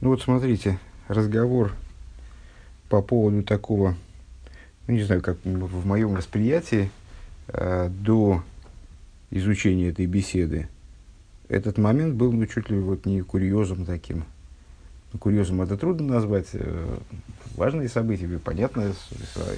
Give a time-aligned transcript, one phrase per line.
[0.00, 1.72] Ну вот смотрите, разговор
[2.88, 3.96] по поводу такого,
[4.86, 6.90] ну не знаю, как в моем восприятии
[7.48, 8.44] э, до
[9.32, 10.68] изучения этой беседы,
[11.48, 14.24] этот момент был ну, чуть ли вот не курьезом таким.
[15.12, 16.46] Ну, курьезом это трудно назвать.
[16.52, 16.98] Э,
[17.56, 18.92] важные события, понятно,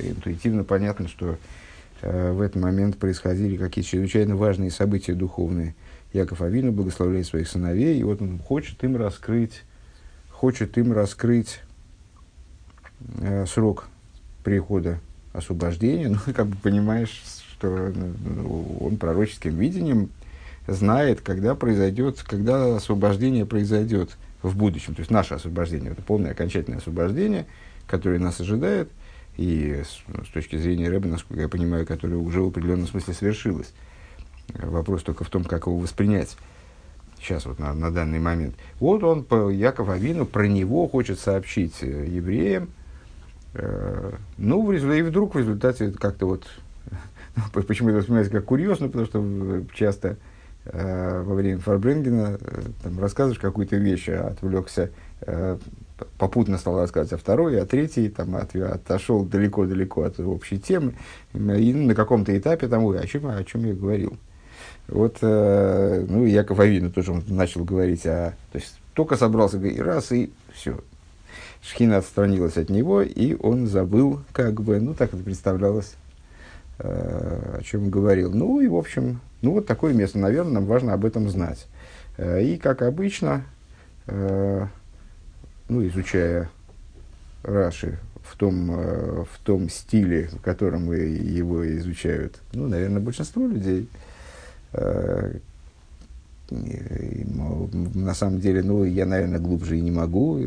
[0.03, 1.37] интуитивно понятно, что
[2.01, 5.75] э, в этот момент происходили какие-то чрезвычайно важные события духовные.
[6.15, 9.65] Яков Авину благословляет своих сыновей, и вот он хочет им раскрыть
[10.41, 11.61] хочет им раскрыть
[13.19, 13.89] э, срок
[14.43, 14.99] прихода
[15.35, 16.09] освобождения.
[16.27, 20.09] Ну, как бы понимаешь, что ну, он пророческим видением
[20.67, 24.95] знает, когда произойдет, когда освобождение произойдет в будущем.
[24.95, 27.45] То есть наше освобождение, это полное окончательное освобождение,
[27.87, 28.89] которое нас ожидает,
[29.37, 33.13] и с, ну, с точки зрения Рэба, насколько я понимаю, которое уже в определенном смысле
[33.13, 33.75] свершилось.
[34.55, 36.35] Вопрос только в том, как его воспринять
[37.21, 38.55] сейчас вот на, на данный момент.
[38.79, 42.71] Вот он, по Яков Авину, про него хочет сообщить э, евреям.
[43.55, 46.47] Э, ну, в результате, и вдруг в результате как-то вот,
[47.67, 50.17] почему это воспринимается как курьезно, потому что часто
[50.65, 54.91] э, во время Фарбренгена э, там, рассказываешь какую-то вещь, а отвлекся,
[56.17, 60.95] попутно стал рассказывать о второй, а третий, там, от, отошел далеко-далеко от общей темы,
[61.35, 64.17] и на каком-то этапе там, ой, о чем, о чем я говорил.
[64.91, 68.35] Вот, э, ну, Яков Авину тоже он начал говорить о...
[68.51, 70.81] То есть, только собрался, и раз, и все.
[71.63, 75.95] Шхина отстранилась от него, и он забыл, как бы, ну, так это представлялось,
[76.79, 78.33] э, о чем говорил.
[78.33, 81.69] Ну, и, в общем, ну, вот такое место, наверное, нам важно об этом знать.
[82.17, 83.45] Э, и, как обычно,
[84.09, 84.67] э,
[85.69, 86.51] ну, изучая
[87.45, 93.89] Раши в том, э, в том стиле, в котором его изучают, ну, наверное, большинство людей–
[96.51, 100.41] на самом деле, ну, я, наверное, глубже и не могу.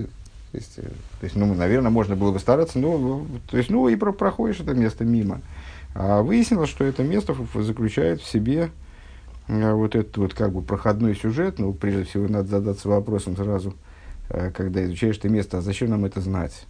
[0.52, 3.70] То есть, э, то есть, ну, наверное, можно было бы стараться, но, ну, то есть,
[3.70, 5.42] ну, и про, проходишь это место мимо.
[5.96, 8.70] А выяснилось, что это место заключает в себе
[9.48, 11.60] э, вот этот вот как бы проходной сюжет.
[11.60, 13.74] Ну, прежде всего, надо задаться вопросом сразу,
[14.30, 16.66] когда изучаешь это место, а зачем нам это знать?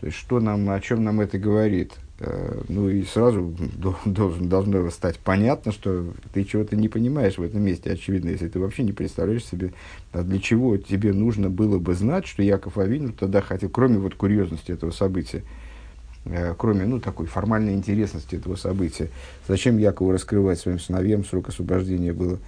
[0.00, 1.92] То есть, что нам, о чем нам это говорит?
[2.22, 3.54] Э, ну и сразу
[4.04, 8.58] должен, должно стать понятно, что ты чего-то не понимаешь в этом месте, очевидно, если ты
[8.60, 9.72] вообще не представляешь себе,
[10.12, 14.16] а для чего тебе нужно было бы знать, что Яков Авину тогда хотел, кроме вот
[14.16, 15.42] курьезности этого события,
[16.26, 19.08] э, кроме ну, такой формальной интересности этого события,
[19.48, 22.38] зачем Якову раскрывать своим сыновьям срок освобождения было?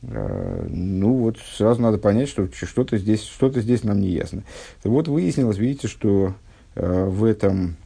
[0.00, 4.44] Э, ну вот сразу надо понять, что что-то здесь, что-то здесь нам не ясно.
[4.82, 6.34] Вот выяснилось, видите, что
[6.74, 7.76] в этом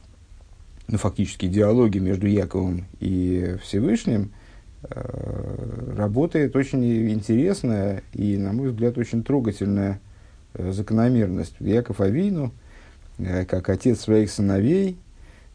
[0.89, 4.31] ну, фактически диалоги между Яковом и Всевышним
[4.81, 10.01] э, работает очень интересная и, на мой взгляд, очень трогательная
[10.55, 11.53] э, закономерность.
[11.59, 12.51] Яков Авину,
[13.19, 14.97] э, как отец своих сыновей,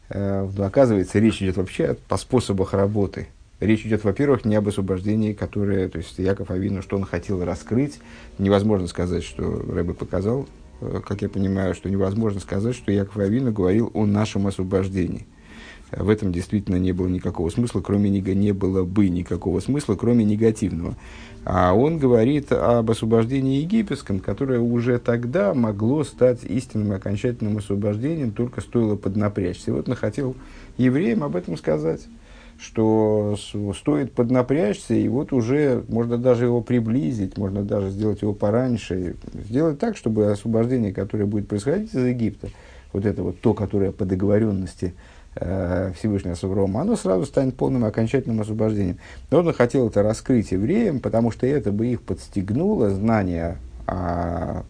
[0.09, 3.27] э, оказывается, речь идет вообще по способах работы.
[3.59, 7.99] Речь идет, во-первых, не об освобождении, которое, то есть Яков Авину, что он хотел раскрыть.
[8.37, 10.47] Невозможно сказать, что Рэбе показал
[10.79, 15.25] как я понимаю, что невозможно сказать, что Яков Авину говорил о нашем освобождении.
[15.91, 20.97] В этом действительно не было никакого смысла, кроме не было бы никакого смысла, кроме негативного.
[21.45, 28.61] А он говорит об освобождении египетском, которое уже тогда могло стать истинным окончательным освобождением, только
[28.61, 29.71] стоило поднапрячься.
[29.71, 30.35] И вот он хотел
[30.77, 32.01] евреям об этом сказать
[32.59, 33.35] что
[33.75, 39.79] стоит поднапрячься, и вот уже можно даже его приблизить, можно даже сделать его пораньше, сделать
[39.79, 42.49] так, чтобы освобождение, которое будет происходить из Египта,
[42.93, 44.93] вот это вот то, которое по договоренности
[45.35, 48.97] э, Всевышнего с оно сразу станет полным окончательным освобождением.
[49.31, 54.63] Но он хотел это раскрыть евреям, потому что это бы их подстегнуло знание о,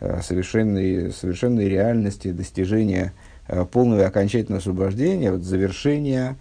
[0.00, 3.12] о совершенной, совершенной реальности достижения
[3.48, 6.36] э, полного и окончательного освобождения, вот завершения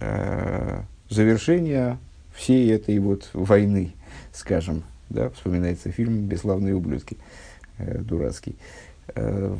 [0.00, 1.98] э, завершения
[2.34, 3.92] всей этой вот войны,
[4.32, 7.16] скажем, да, вспоминается фильм «Бесславные ублюдки»,
[7.78, 8.56] э, дурацкий.
[9.14, 9.54] Э,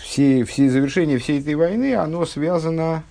[0.00, 3.04] все, все завершение всей этой войны, оно связано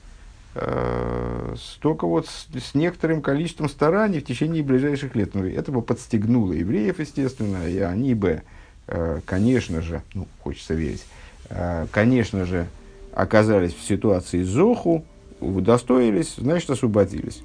[0.56, 5.36] э, только вот с, с некоторым количеством стараний в течение ближайших лет.
[5.36, 8.42] Ну, это бы подстегнуло евреев, естественно, и они бы,
[8.88, 11.06] э, конечно же, ну, хочется верить,
[11.50, 12.68] э, конечно же,
[13.13, 15.06] оказались в ситуации Зоху,
[15.45, 17.44] удостоились, значит, освободились.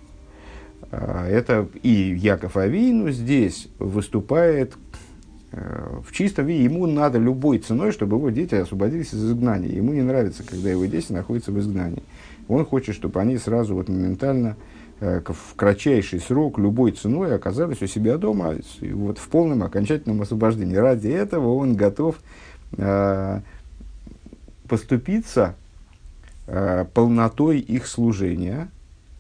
[0.91, 4.75] А, это и Яков Авину здесь выступает
[5.53, 6.65] э, в чистом виде.
[6.65, 9.71] Ему надо любой ценой, чтобы его дети освободились из изгнания.
[9.71, 12.03] Ему не нравится, когда его дети находятся в изгнании.
[12.49, 14.57] Он хочет, чтобы они сразу вот моментально
[15.01, 20.75] э, в кратчайший срок любой ценой оказались у себя дома вот в полном окончательном освобождении.
[20.75, 22.17] Ради этого он готов
[22.77, 23.41] э,
[24.67, 25.55] поступиться
[26.95, 28.69] полнотой их служения,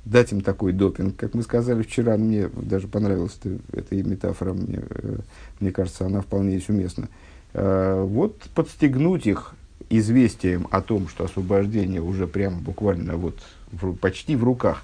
[0.04, 3.38] дать им такой допинг, как мы сказали вчера, мне даже понравилась
[3.72, 5.16] эта, метафора, мне, э,
[5.60, 7.08] мне кажется, она вполне есть уместна.
[7.52, 9.54] Э, вот подстегнуть их
[9.88, 13.38] известием о том, что освобождение уже прямо буквально вот
[13.72, 14.82] в, почти в руках,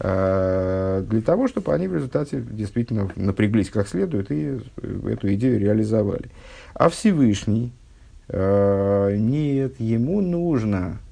[0.00, 6.30] э, для того, чтобы они в результате действительно напряглись как следует и эту идею реализовали.
[6.74, 7.72] А Всевышний,
[8.28, 11.03] э, нет, ему нужно, э,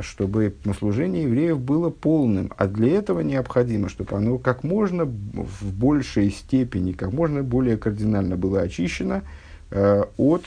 [0.00, 6.30] чтобы служение евреев было полным, а для этого необходимо, чтобы оно как можно в большей
[6.30, 9.22] степени, как можно более кардинально было очищено
[10.16, 10.42] от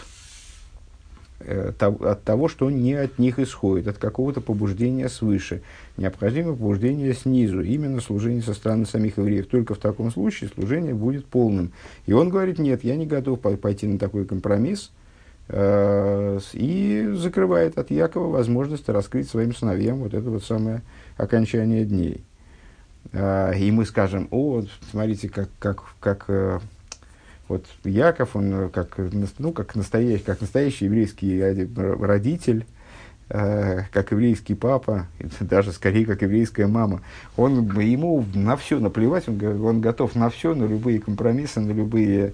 [1.47, 5.61] Э, от того, что не от них исходит, от какого-то побуждения свыше.
[5.95, 9.45] Необходимо побуждение снизу, именно служение со стороны самих евреев.
[9.47, 11.71] Только в таком случае служение будет полным.
[12.07, 15.04] И он говорит, нет, я не готов пойти на такой компромисс, э,
[15.47, 20.81] и закрывает от Якова возможность раскрыть своим сыновьям вот это вот самое
[21.17, 22.23] окончание дней.
[23.11, 26.61] Э, и мы скажем, о, смотрите, как, как, как
[27.47, 28.97] вот Яков, он э, как,
[29.37, 32.65] ну, как, настоящий, как настоящий еврейский родитель,
[33.29, 35.07] э, как еврейский папа,
[35.39, 37.01] даже скорее как еврейская мама,
[37.37, 42.27] он, ему на все наплевать, он, он готов на все, на любые компромиссы, на любые
[42.27, 42.33] э,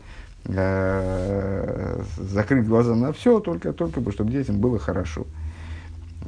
[2.17, 5.25] закрыть глаза на все, только, только бы, чтобы детям было хорошо.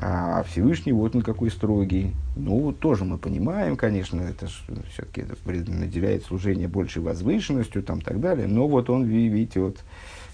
[0.01, 2.13] А Всевышний вот он какой строгий.
[2.35, 4.47] Ну, тоже мы понимаем, конечно, это
[4.91, 5.35] все-таки это
[5.71, 8.47] наделяет служение большей возвышенностью, там, так далее.
[8.47, 9.77] Но вот он, видите, вот,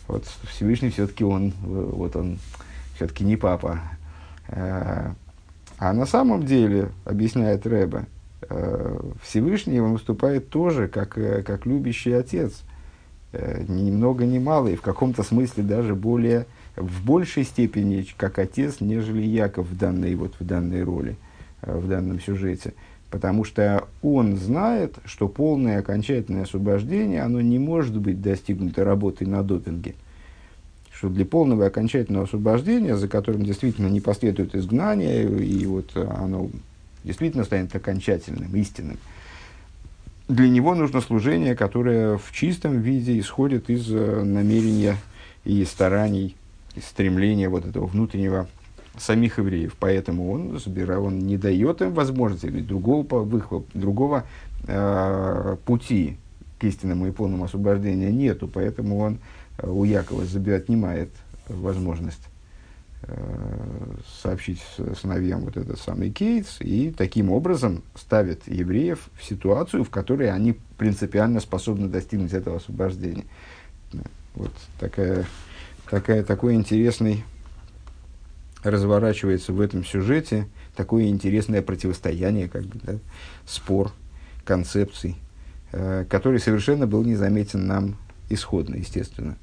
[0.07, 2.39] вот Всевышний все-таки он, вот он
[2.95, 3.79] все-таки не папа.
[4.47, 5.13] А,
[5.77, 8.05] а на самом деле, объясняет Рэба,
[8.49, 12.63] э, Всевышний он выступает тоже как, э, как любящий отец.
[13.31, 18.39] Э, ни много ни мало, и в каком-то смысле даже более в большей степени как
[18.39, 21.15] отец, нежели Яков в данной, вот, в данной роли,
[21.61, 22.73] э, в данном сюжете.
[23.11, 29.43] Потому что он знает, что полное окончательное освобождение, оно не может быть достигнуто работой на
[29.43, 29.93] допинге.
[30.91, 36.49] Что для полного окончательного освобождения, за которым действительно не последует изгнание, и вот оно
[37.03, 38.97] действительно станет окончательным, истинным,
[40.29, 44.95] для него нужно служение, которое в чистом виде исходит из э, намерения
[45.43, 46.35] и стараний
[46.79, 48.47] стремления вот этого внутреннего
[48.95, 49.75] самих евреев.
[49.79, 54.25] Поэтому он, забирает, он не дает им возможности, другого, выхлоп, другого
[54.67, 56.17] э, пути
[56.59, 58.47] к истинному и полному освобождению нету.
[58.47, 59.17] Поэтому он
[59.57, 61.09] э, у Якова отнимает
[61.47, 62.28] возможность
[64.22, 64.62] сообщить
[65.00, 70.57] сыновьям вот этот самый кейс и таким образом ставит евреев в ситуацию, в которой они
[70.78, 73.25] принципиально способны достигнуть этого освобождения.
[74.36, 75.25] Вот такая
[75.90, 77.24] такая, такой интересный
[78.63, 82.94] разворачивается в этом сюжете, такое интересное противостояние, как бы, да,
[83.46, 83.92] спор
[84.44, 85.16] концепций,
[85.72, 87.98] э, который совершенно был незаметен нам
[88.30, 89.38] исходно, естественно.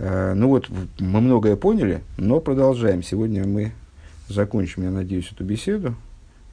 [0.00, 0.68] Э, ну вот,
[1.00, 3.02] мы многое поняли, но продолжаем.
[3.02, 3.72] Сегодня мы
[4.28, 5.96] закончим, я надеюсь, эту беседу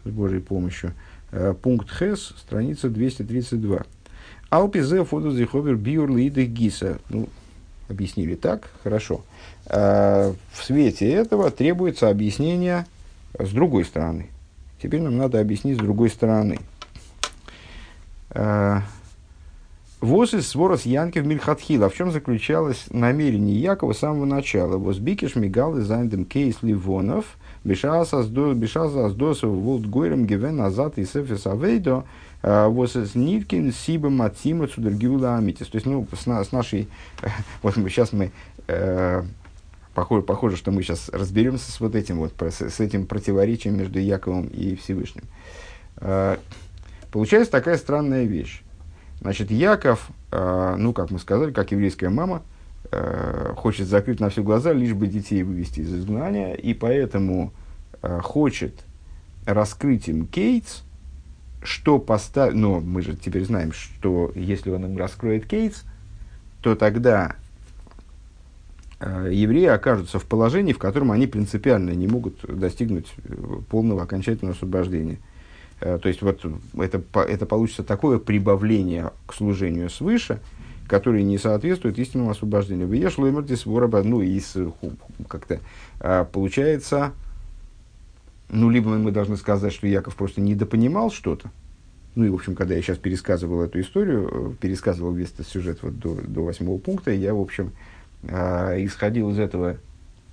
[0.04, 0.94] с Божьей помощью.
[1.32, 3.84] Э, пункт Хес, страница 232.
[4.50, 6.98] Алпизе фотозиховер биур лидых гиса.
[7.10, 7.30] Ну,
[7.88, 9.24] объяснили так, хорошо.
[9.68, 12.88] А, в свете этого требуется объяснение
[13.38, 14.30] с другой стороны.
[14.82, 16.60] Теперь нам надо объяснить с другой стороны.
[20.06, 21.90] А, Воз из сворос в Мильхатхила.
[21.90, 24.78] В чем заключалось намерение Якова с самого начала?
[24.78, 27.26] Воз бикиш мигал из зайндем кейс ливонов,
[27.64, 32.04] бешаса аздосов волт гойрем гивен назад и сефис авейдо,
[32.46, 35.68] Э, вот с Ниткин, Сиба, Матима, Цудергиула, Амитис.
[35.68, 36.88] То есть, ну, с, с нашей...
[37.64, 38.32] Вот мы, сейчас мы...
[38.68, 39.24] Э,
[39.96, 43.98] похоже, похоже, что мы сейчас разберемся с вот этим вот, с, с этим противоречием между
[43.98, 45.24] Яковом и Всевышним.
[45.98, 46.38] Э,
[47.12, 48.62] получается такая странная вещь.
[49.26, 52.44] Значит, Яков, э, ну, как мы сказали, как еврейская мама,
[52.92, 57.52] э, хочет закрыть на все глаза, лишь бы детей вывести из изгнания, и поэтому
[58.04, 58.76] э, хочет
[59.48, 60.84] раскрыть им Кейтс,
[61.64, 65.86] что поставить, но мы же теперь знаем, что если он им раскроет кейс,
[66.62, 67.36] то тогда
[69.00, 73.12] евреи окажутся в положении, в котором они принципиально не могут достигнуть
[73.70, 75.18] полного окончательного освобождения.
[75.82, 76.46] Э, то есть вот
[76.78, 80.40] это, это получится такое прибавление к служению свыше,
[80.88, 82.88] которое не соответствует истинному освобождению.
[82.88, 84.42] Вияш лоймертис вороба, ну и
[85.28, 85.60] как-то
[86.00, 87.14] э, получается
[88.50, 91.50] ну, либо мы должны сказать, что Яков просто недопонимал что-то.
[92.16, 95.80] Ну и, в общем, когда я сейчас пересказывал эту историю, э, пересказывал весь этот сюжет
[95.82, 97.72] вот до, до восьмого пункта, я, в общем,
[98.24, 99.78] э, исходил из этого,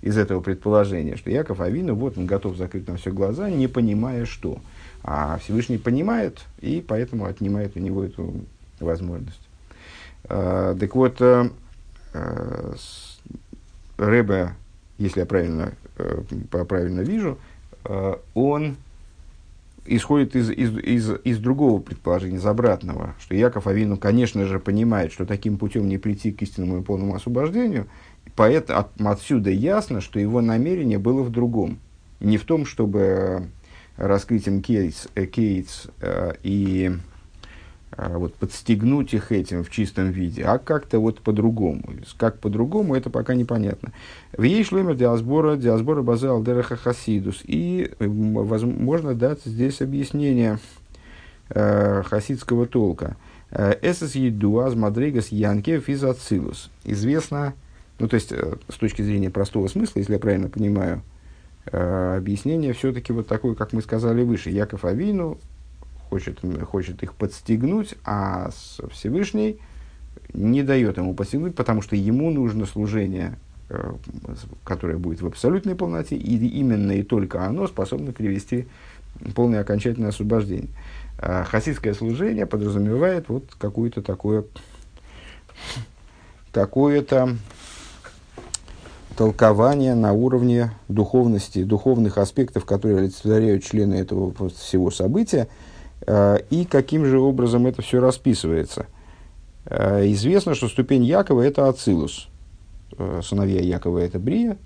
[0.01, 4.27] из этого предположения, что Яков Авину, вот он готов закрыть нам все глаза, не понимая
[4.27, 4.61] что.
[5.05, 8.35] А Всевышний понимает, и поэтому отнимает у него эту
[8.79, 9.41] возможность.
[10.25, 11.51] Э, так вот, э,
[12.15, 12.75] э,
[13.97, 14.55] Рэбе,
[14.99, 17.39] если я правильно, э, правильно вижу,
[17.85, 18.77] э, он
[19.87, 25.13] исходит из, из, из, из другого предположения, из обратного, что Яков Авину, конечно же, понимает,
[25.13, 27.89] что таким путем не прийти к истинному и полному освобождению,
[28.37, 31.79] поэтому от, отсюда ясно, что его намерение было в другом.
[32.21, 33.49] Не в том, чтобы
[33.97, 36.93] раскрыть им кейс, э, кейс э, и
[37.97, 41.83] э, вот, подстегнуть их этим в чистом виде, а как-то вот по-другому.
[42.17, 43.93] Как по-другому, это пока непонятно.
[44.37, 47.43] В ей шлемер диасбора, диасбора базы алдераха хасидус.
[47.45, 50.59] И возможно дать здесь объяснение
[51.49, 53.17] хасидского толка.
[53.51, 56.71] Эсэс еду аз мадригас янкев из ацилус.
[56.85, 57.53] Известно,
[57.99, 61.03] ну то есть с точки зрения простого смысла, если я правильно понимаю,
[61.71, 64.51] объяснение все-таки вот такое, как мы сказали выше.
[64.51, 65.39] Яков Авину
[66.11, 68.51] хочет, хочет их подстегнуть, а
[68.91, 69.59] Всевышний
[70.35, 73.39] не дает ему подстегнуть, потому что ему нужно служение,
[73.69, 73.95] э,
[74.65, 78.67] которое будет в абсолютной полноте, и именно и только оно способно привести
[79.35, 80.71] полное окончательное освобождение.
[81.19, 84.45] А хасидское служение подразумевает вот какое-то такое
[86.53, 87.37] какое-то
[89.17, 95.49] толкование на уровне духовности, духовных аспектов, которые олицетворяют члены этого всего события,
[96.07, 98.87] э, и каким же образом это все расписывается.
[99.67, 102.29] Э, известно, что ступень Якова– это Ацилус.
[102.99, 104.57] Э, сыновья Якова– это Брия,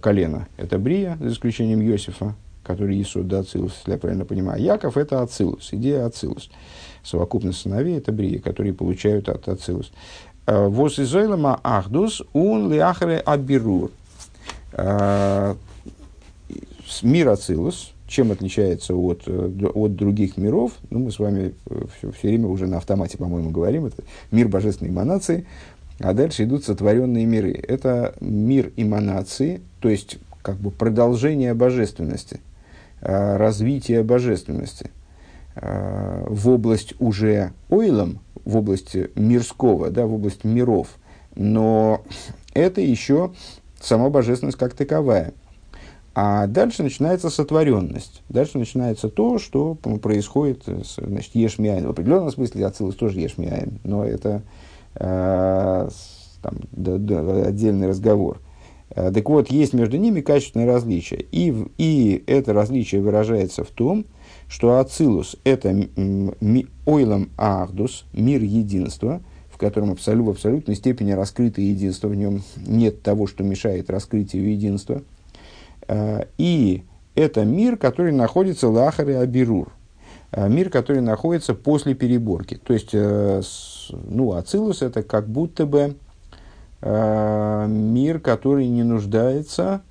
[0.00, 4.62] колено– это Брия, за исключением Иосифа, который Исуд да Ацилус, если я правильно понимаю.
[4.62, 6.50] Яков– это Ацилус, идея Ацилус.
[7.02, 9.90] Совокупность сыновей– это Брия, которые получают от Ацилус.
[10.46, 13.90] Вос изойлама ахдус ун лиахре абирур.
[17.02, 21.54] Мир Ацилус, чем отличается от, от других миров, ну, мы с вами
[21.96, 25.46] все, все время уже на автомате, по-моему, говорим, это мир божественной эманации,
[25.98, 27.52] а дальше идут сотворенные миры.
[27.52, 32.40] Это мир эманации, то есть как бы продолжение божественности,
[33.00, 34.90] развитие божественности
[35.54, 40.88] в область уже ойлом, в области мирского, да, в область миров.
[41.34, 42.02] Но
[42.54, 43.32] это еще
[43.80, 45.34] сама божественность как таковая.
[46.14, 48.22] А дальше начинается сотворенность.
[48.28, 51.86] Дальше начинается то, что происходит, значит, ешмиаин.
[51.86, 54.42] В определенном смысле ацилус тоже ешмиаин, но это
[54.94, 55.88] э,
[56.42, 58.40] там, да, да, отдельный разговор.
[58.90, 61.24] Э, так вот, есть между ними качественное различие.
[61.32, 64.12] И, и это различие выражается в том, что
[64.60, 65.74] Ацилус– это
[66.84, 73.02] ойлам ахдус, мир единства, в котором абсолют, в абсолютной степени раскрыто единство, в нем нет
[73.02, 75.02] того, что мешает раскрытию единства.
[75.88, 76.82] А, и
[77.14, 79.72] это мир, который находится лахар и абирур,
[80.30, 82.56] а, мир, который находится после переборки.
[82.56, 83.42] То есть, э,
[83.90, 85.96] ну, Ацилус– это как будто бы
[86.80, 89.82] а, мир, который не нуждается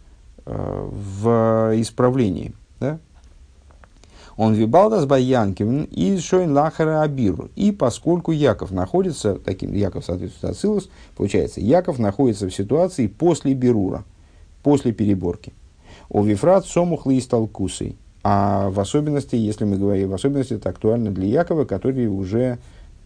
[0.43, 2.53] в исправлении.
[4.41, 7.51] Он вибалдас баянкивн и шойн лахара абиру.
[7.55, 14.03] И поскольку Яков находится, таким Яков соответствует Ацилус, получается, Яков находится в ситуации после Берура,
[14.63, 15.53] после переборки.
[16.09, 17.97] О вифрат сомухлы и сталкусой.
[18.23, 22.57] А в особенности, если мы говорим, в особенности это актуально для Якова, который уже,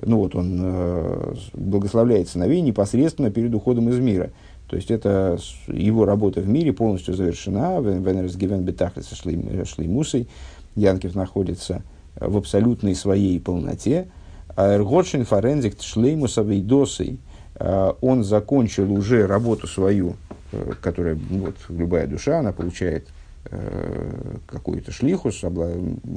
[0.01, 4.31] ну вот он э, благословляет сыновей непосредственно перед уходом из мира.
[4.67, 5.37] То есть это
[5.67, 7.79] его работа в мире полностью завершена.
[7.81, 10.27] Венерс Гивен Бетахлис Шлеймусой.
[10.75, 11.83] Янкев находится
[12.15, 14.07] в абсолютной своей полноте.
[14.55, 17.19] Эрготшин форензик шлеймуса вейдосой.
[17.55, 20.15] А, он закончил уже работу свою,
[20.51, 23.07] э, которая, вот, любая душа, она получает
[23.45, 25.41] э, какую-то шлихус,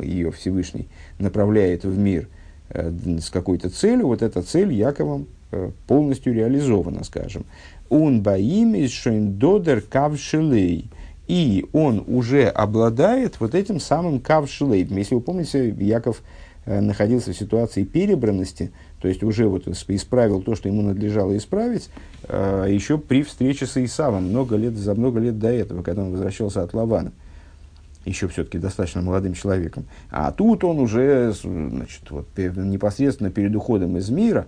[0.02, 0.88] ее Всевышний
[1.18, 2.28] направляет в мир
[2.70, 5.26] э, с какой-то целью, вот эта цель Яковом
[5.86, 7.46] полностью реализована, скажем.
[7.88, 10.90] Он баим из шойндодер кавшилей–
[11.28, 14.96] и он уже обладает вот этим самым кавшилейбом.
[14.96, 16.22] Если вы помните, Яков
[16.64, 21.90] э, находился в ситуации перебранности, то есть уже вот исправил то, что ему надлежало исправить,
[22.26, 26.12] э, еще при встрече с Исавом, много лет, за много лет до этого, когда он
[26.12, 27.12] возвращался от Лавана,
[28.06, 29.84] еще все-таки достаточно молодым человеком.
[30.10, 34.46] А тут он уже значит, вот, непосредственно перед уходом из мира,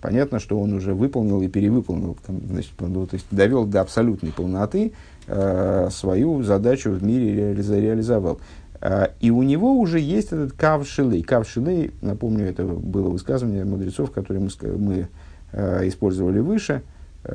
[0.00, 4.92] понятно, что он уже выполнил и перевыполнил, значит, ну, то есть довел до абсолютной полноты
[5.28, 8.38] Э, свою задачу в мире реализовал.
[8.80, 11.22] Э, и у него уже есть этот кавшилей.
[11.22, 15.08] Кавшилей, напомню, это было высказывание мудрецов, которые мы, мы
[15.50, 16.82] э, использовали выше,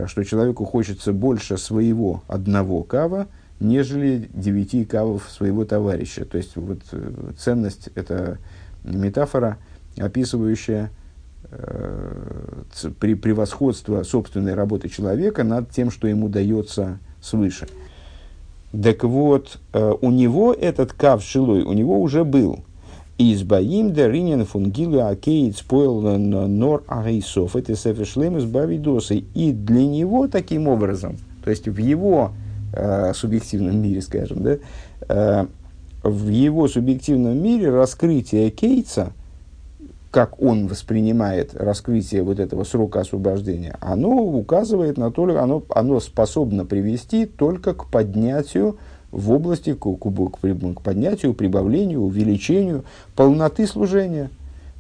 [0.06, 3.28] что человеку хочется больше своего одного кава,
[3.60, 6.24] нежели девяти кавов своего товарища.
[6.24, 6.80] То есть вот
[7.38, 8.38] ценность– это
[8.86, 9.58] метафора,
[9.98, 10.92] описывающая
[13.00, 17.68] при превосходство собственной работы человека над тем, что ему дается свыше.
[18.72, 22.64] Так вот, у него этот кав шилой, у него уже был–
[23.24, 27.56] Избаим даринин фунгилу акеид спойл нор арейсов.
[27.56, 29.26] Это сефешлем из бавидосы.
[29.36, 32.32] И для него таким образом, то есть в его
[32.74, 34.58] э, субъективном мире, скажем, да,
[35.08, 35.46] э,
[36.02, 39.14] в его субъективном мире раскрытие кейтса,
[40.12, 46.66] как он воспринимает раскрытие вот этого срока освобождения, оно указывает на то, оно, оно способно
[46.66, 48.78] привести только к поднятию
[49.12, 52.84] в области к, к, к поднятию, прибавлению, увеличению
[53.16, 54.30] полноты служения.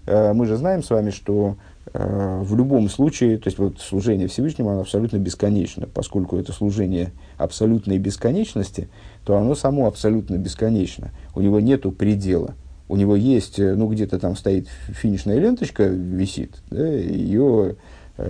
[0.05, 1.55] Э, мы же знаем с вами, что
[1.93, 5.88] э, в любом случае, то есть вот служение Всевышнему, оно абсолютно бесконечно.
[5.93, 8.89] Поскольку это служение абсолютной бесконечности,
[9.23, 11.11] то оно само абсолютно бесконечно.
[11.35, 12.53] У него нет предела.
[12.91, 17.77] У него есть, э, ну где-то там стоит финишная ленточка, висит, да, ее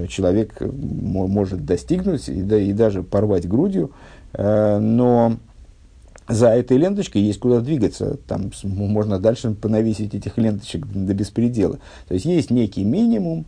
[0.08, 3.92] человек может достигнуть и, да, и даже порвать грудью,
[4.38, 5.38] но
[6.30, 8.18] за этой ленточкой есть куда двигаться.
[8.28, 11.80] Там можно дальше понавесить этих ленточек до беспредела.
[12.08, 13.46] То есть есть некий минимум,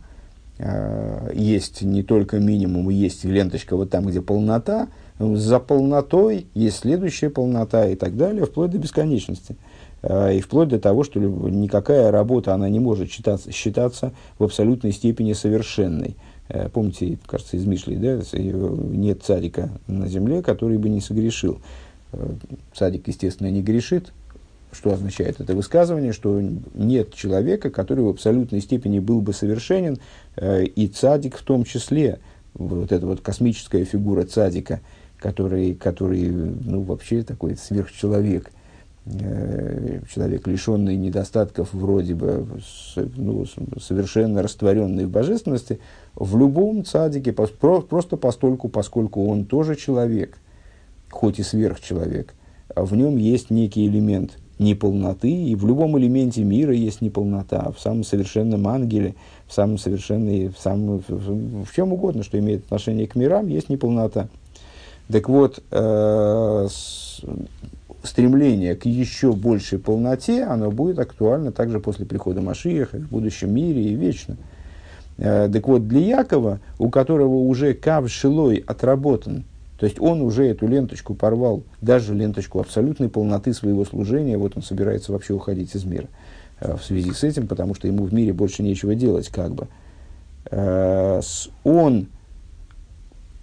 [0.58, 4.88] э, есть не только минимум, есть ленточка вот там, где полнота.
[5.18, 9.52] За полнотой есть следующая полнота и так далее, вплоть до бесконечности.
[9.52, 9.73] Э,
[10.06, 15.32] и вплоть до того, что никакая работа она не может считаться, считаться в абсолютной степени
[15.32, 16.16] совершенной.
[16.48, 21.60] Э, помните, кажется, из Мишли, да, нет царика на земле, который бы не согрешил.
[22.72, 24.12] Садик, естественно, не грешит.
[24.72, 26.12] Что означает это высказывание?
[26.12, 26.40] Что
[26.74, 29.98] нет человека, который в абсолютной степени был бы совершенен,
[30.36, 32.18] э, и цадик в том числе,
[32.54, 34.80] вот эта вот космическая фигура цадика,
[35.18, 38.63] который, который ну, вообще такой сверхчеловек, э,
[39.06, 42.46] человек, лишенный недостатков, вроде бы
[43.16, 43.44] ну,
[43.78, 45.78] совершенно растворенный в божественности,
[46.14, 50.38] в любом цадике, просто постольку, поскольку он тоже человек,
[51.10, 52.34] хоть и сверхчеловек,
[52.74, 57.80] а в нем есть некий элемент неполноты, и в любом элементе мира есть неполнота, в
[57.80, 63.16] самом совершенном ангеле, в самом совершенной, в, самом, в, чем угодно, что имеет отношение к
[63.16, 64.28] мирам, есть неполнота.
[65.08, 66.68] Так вот, э,
[68.04, 73.82] стремление к еще большей полноте, оно будет актуально также после прихода Машиеха, в будущем мире
[73.82, 74.36] и вечно.
[75.16, 79.44] Э, так вот, для Якова, у которого уже кав шилой отработан,
[79.78, 84.62] то есть он уже эту ленточку порвал, даже ленточку абсолютной полноты своего служения, вот он
[84.62, 86.06] собирается вообще уходить из мира
[86.60, 89.68] э, в связи с этим, потому что ему в мире больше нечего делать, как бы.
[90.50, 91.20] Э,
[91.64, 92.08] он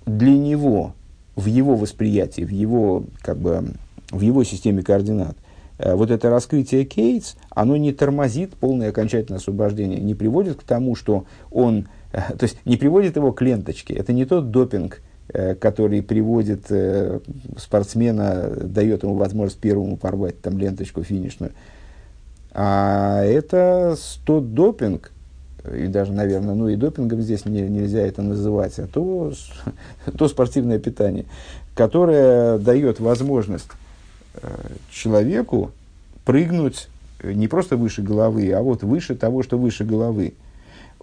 [0.06, 0.94] для него,
[1.36, 3.66] в его восприятии, в его, как бы,
[4.12, 5.36] в его системе координат,
[5.80, 10.96] э, вот это раскрытие Кейтс, оно не тормозит полное окончательное освобождение, не приводит к тому,
[10.96, 13.94] что он, то есть не приводит его к ленточке.
[13.94, 15.02] Это не тот допинг,
[15.34, 17.20] Э, который приводит э,
[17.58, 21.54] спортсмена, дает ему возможность первому порвать там ленточку финишную.
[22.52, 23.96] А это
[24.26, 25.14] тот допинг,
[25.74, 29.32] и даже, наверное, ну и допингом здесь не, нельзя это называть, а то,
[30.18, 31.24] то спортивное питание,
[31.76, 33.81] которое дает возможность э,
[34.90, 35.72] человеку
[36.26, 36.88] прыгнуть
[37.24, 40.34] не просто выше головы, а вот выше того, что выше головы.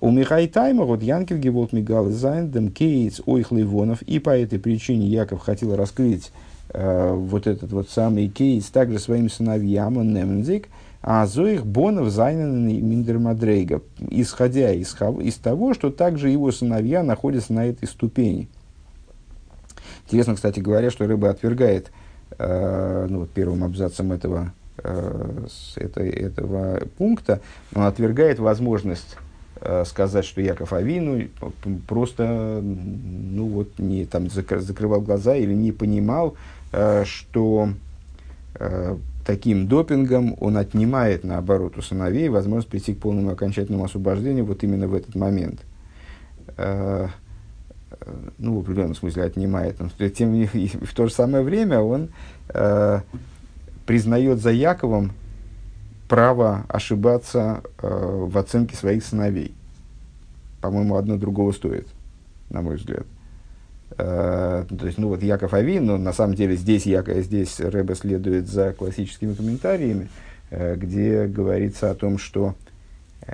[0.00, 5.08] У Михай Тайма, вот Янкев Геволт Мигал Зайндем Кейтс Ойх Ливонов, и по этой причине
[5.08, 6.30] Яков хотел раскрыть
[6.70, 10.68] э, вот этот вот самый Кейтс также своим сыновьям, Немензик,
[11.02, 17.66] а Зоих Бонов Зайнен Миндермадрейга, исходя из, из того, что также его сыновья находятся на
[17.66, 18.48] этой ступени.
[20.06, 21.90] Интересно, кстати говоря, что рыба отвергает
[22.38, 27.40] э, ну, первым абзацем этого, э, это, этого пункта,
[27.74, 29.16] он отвергает возможность
[29.60, 31.28] Э, сказать, что Яков Авину
[31.88, 36.36] просто ну вот, не, там, закрывал глаза или не понимал,
[36.70, 37.70] э, что
[38.54, 44.62] э, таким допингом он отнимает, наоборот, у сыновей возможность прийти к полному окончательному освобождению вот
[44.62, 45.60] именно в этот момент.
[48.38, 49.76] Ну, в определенном смысле отнимает.
[50.16, 52.10] Тем, и в то же самое время он
[53.86, 55.12] признает за Яковом
[56.08, 59.54] право ошибаться э, в оценке своих сыновей.
[60.60, 61.86] По-моему, одно другого стоит,
[62.50, 63.06] на мой взгляд.
[63.98, 67.94] Э, то есть, ну вот Яков Авин, но на самом деле здесь, Яков, здесь Рэбе
[67.94, 70.08] следует за классическими комментариями,
[70.50, 72.54] э, где говорится о том, что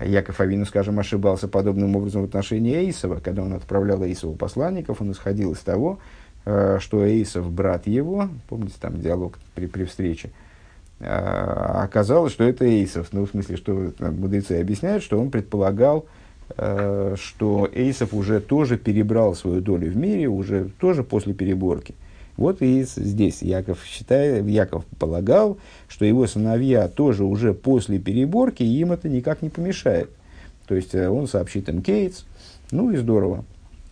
[0.05, 5.13] Яков Авину, скажем, ошибался подобным образом в отношении Эйсова, когда он отправлял Эйсову посланников, он
[5.13, 5.99] исходил из того,
[6.45, 10.31] что Эйсов брат его, помните там диалог при, при встрече,
[11.01, 13.09] оказалось, что это Эйсов.
[13.13, 16.07] Ну, в смысле, что мудрецы объясняют, что он предполагал,
[16.57, 21.95] что Эйсов уже тоже перебрал свою долю в мире, уже тоже после переборки.
[22.37, 28.93] Вот и здесь Яков, считает, Яков полагал, что его сыновья тоже уже после переборки, им
[28.93, 30.11] это никак не помешает.
[30.67, 32.25] То есть э, он сообщит им Кейтс,
[32.71, 33.45] ну и здорово.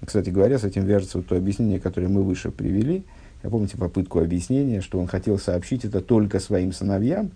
[0.05, 3.05] Кстати говоря, с этим вяжется вот то объяснение, которое мы выше привели.
[3.44, 7.31] Я помните попытку объяснения, что он хотел сообщить это только своим сыновьям,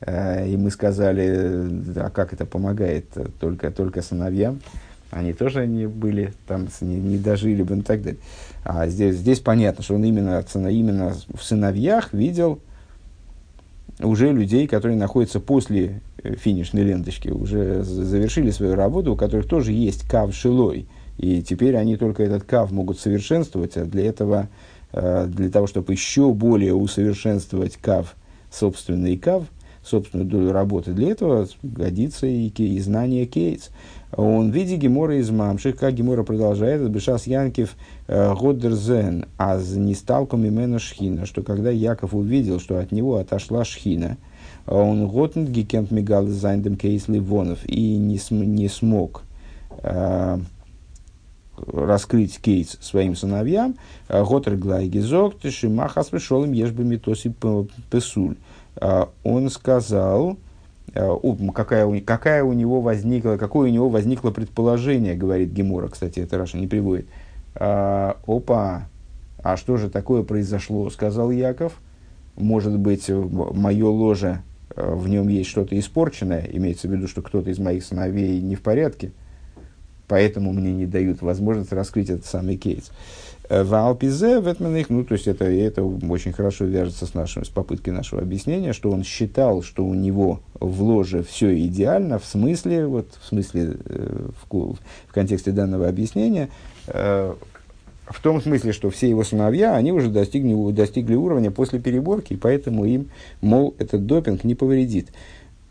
[0.00, 3.06] э, и мы сказали, а как это помогает
[3.38, 4.60] только, только сыновьям
[5.14, 8.20] они тоже не были там, не, не дожили бы и так далее.
[8.64, 12.58] А здесь, здесь понятно, что он именно, именно в сыновьях видел
[14.00, 19.72] уже людей, которые находятся после э, финишной ленточки, уже завершили свою работу, у которых тоже
[19.72, 20.86] есть кав шилой.
[21.16, 24.48] И теперь они только этот кав могут совершенствовать, а для этого,
[24.92, 28.16] э, для того, чтобы еще более усовершенствовать кав,
[28.50, 29.44] собственный кав,
[29.84, 33.68] собственную долю работы, для этого годится и, и знание кейтс.
[34.16, 37.74] Он видит Гемора из Мамших, как Гемора продолжает, Бешас Янкив
[38.06, 43.64] э, Годерзен, а не сталком именно Шхина, что когда Яков увидел, что от него отошла
[43.64, 44.16] Шхина,
[44.66, 49.22] он готнет гикент мигал зайндем кейс Ливонов и не, см, не смог
[49.82, 50.38] э,
[51.66, 53.74] раскрыть кейс своим сыновьям,
[54.08, 57.34] э, Готер Глайгизок, Тишимахас пришел им ешбы митоси
[57.90, 58.36] песуль.
[58.76, 60.36] Э, он сказал,
[60.92, 61.16] Э,
[61.54, 66.58] какая, какая у него возникла, какое у него возникло предположение, говорит Гемора, кстати, это Раша
[66.58, 67.06] не приводит.
[67.54, 68.88] А, опа,
[69.42, 71.74] а что же такое произошло, сказал Яков.
[72.36, 74.42] Может быть, мое ложе,
[74.74, 78.56] э, в нем есть что-то испорченное, имеется в виду, что кто-то из моих сыновей не
[78.56, 79.12] в порядке,
[80.08, 82.90] поэтому мне не дают возможность раскрыть этот самый кейс.
[83.48, 87.44] Э, в Алпизе, в Этменных, ну, то есть это, это очень хорошо вяжется с, нашим,
[87.44, 92.24] с попыткой нашего объяснения, что он считал, что у него в ложе все идеально, в
[92.24, 94.76] смысле, вот, в смысле, э, в,
[95.08, 96.48] в контексте данного объяснения,
[96.86, 97.34] э,
[98.06, 102.36] в том смысле, что все его сыновья, они уже достигли, достигли уровня после переборки, и
[102.36, 105.08] поэтому им, мол, этот допинг не повредит.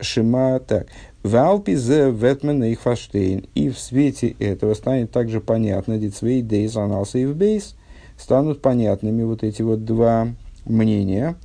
[0.04, 0.86] Шима так.
[1.22, 3.46] В Алпизе Ветмен и Фаштейн.
[3.54, 7.74] И в свете этого станет также понятно, Дицвей Дейс Аналса и Бейс,
[8.16, 10.28] станут понятными вот эти вот два
[10.66, 11.36] мнения,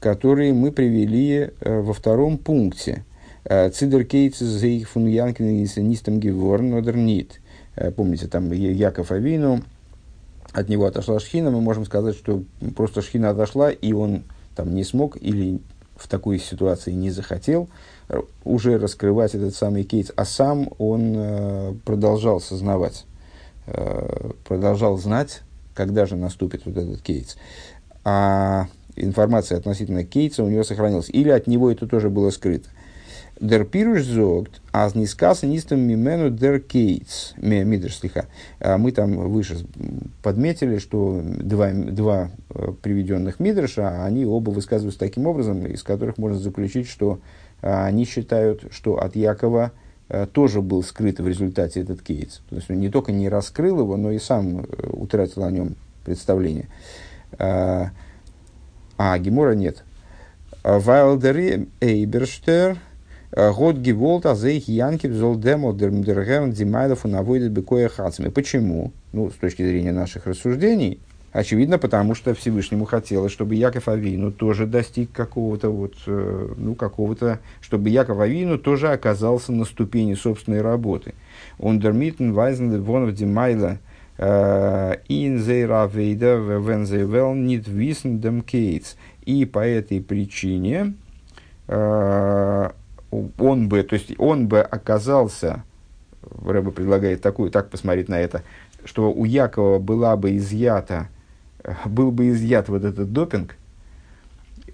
[0.00, 3.04] которые мы привели э, во втором пункте.
[3.44, 5.46] Э, Цидер Кейтс Зейх фун Янкин
[5.88, 7.40] Нистам Геворн Нодернит.
[7.76, 9.62] Э, помните, там Яков Авину,
[10.52, 12.44] от него отошла Шхина, мы можем сказать, что
[12.76, 14.22] просто Шхина отошла, и он
[14.54, 15.60] там не смог или
[15.96, 17.68] в такой ситуации не захотел
[18.44, 23.06] уже раскрывать этот самый кейс, а сам он э, продолжал сознавать,
[23.66, 25.42] э, продолжал знать,
[25.74, 27.36] когда же наступит вот этот кейс.
[28.04, 31.08] А информация относительно кейтса у него сохранилась.
[31.08, 32.68] Или от него это тоже было скрыто.
[33.40, 38.26] Der Pirush зогт, а не сказано нистом мимену der кейтс, мидр слиха.
[38.60, 39.66] А мы там выше
[40.22, 46.38] подметили, что два, два э, приведенных мидраша, они оба высказываются таким образом, из которых можно
[46.38, 47.18] заключить, что
[47.60, 49.72] они считают, что от Якова
[50.08, 52.42] э, тоже был скрыт в результате этот кейс.
[52.50, 55.76] То есть он не только не раскрыл его, но и сам э, утратил о нем
[56.04, 56.68] представление.
[57.38, 57.90] А,
[58.98, 59.84] а Гемора нет.
[60.62, 62.78] Вайлдер Эйберштер
[63.34, 68.28] год геволт азейх янкив зол демо дермдергевен димайлов унавойдет бекоя хацами.
[68.28, 68.92] Почему?
[69.12, 71.00] Ну, с точки зрения наших рассуждений,
[71.34, 77.40] Очевидно, потому что Всевышнему хотелось, чтобы Яков Авину тоже достиг какого-то вот, э, ну, какого-то,
[77.60, 81.12] чтобы Яков Авину тоже оказался на ступени собственной работы.
[81.58, 83.80] Ундермитен вайзен вонов димайла
[84.16, 88.94] инзейра вейда вензейвел нит висен дем кейтс.
[89.26, 90.94] И по этой причине
[91.66, 92.70] э,
[93.38, 95.64] он бы, то есть он бы оказался,
[96.46, 98.44] Рэба предлагает такую, так посмотреть на это,
[98.84, 101.08] что у Якова была бы изъята
[101.86, 103.56] был бы изъят вот этот допинг,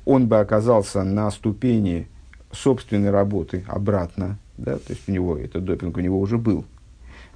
[0.05, 2.09] он бы оказался на ступени
[2.53, 6.65] собственной работы обратно, да, то есть у него этот допинг у него уже был.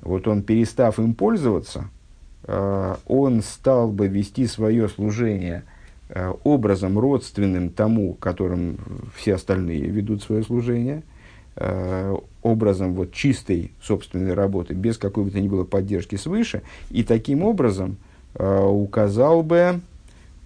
[0.00, 1.88] Вот он, перестав им пользоваться,
[2.44, 5.64] э, он стал бы вести свое служение
[6.08, 8.78] э, образом родственным тому, которым
[9.14, 11.04] все остальные ведут свое служение,
[11.56, 17.04] э, образом вот чистой собственной работы, без какой бы то ни было поддержки свыше, и
[17.04, 17.98] таким образом–
[18.38, 19.81] указал бы,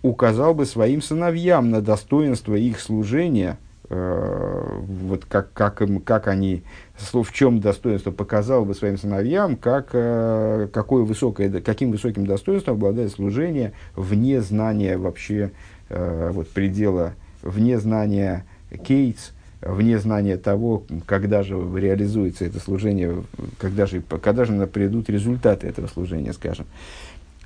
[0.02, 6.62] указал бы своим сыновьям на достоинство их служения э, вот как, как, им, как они,
[6.96, 13.12] в чем достоинство показал бы своим сыновьям, как, э, какое высокое, каким высоким достоинством обладает
[13.12, 15.50] служение вне знания вообще
[15.88, 18.44] э, вот, предела, вне знания
[18.84, 23.24] кейтс, вне знания того, когда же реализуется это служение,
[23.58, 26.66] когда же, когда же придут результаты этого служения, скажем.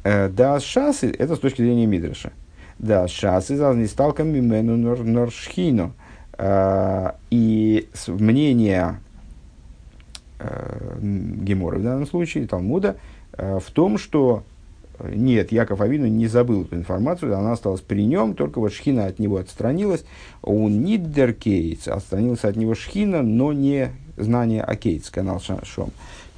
[0.05, 2.33] Э, да, шасы, это с точки зрения Мидраша.
[2.79, 5.93] Да, шасы не сталкам мимену норшхину.
[6.39, 9.01] Э, и мнение
[10.39, 12.97] э, Гемора в данном случае, Талмуда,
[13.37, 14.43] в том, что
[15.03, 19.19] нет, Яков Авину не забыл эту информацию, она осталась при нем, только вот Шхина от
[19.19, 20.05] него отстранилась.
[20.43, 25.91] Он ниддеркейц, отстранился от него Шхина, но не знание о Кейтс, канал Шом,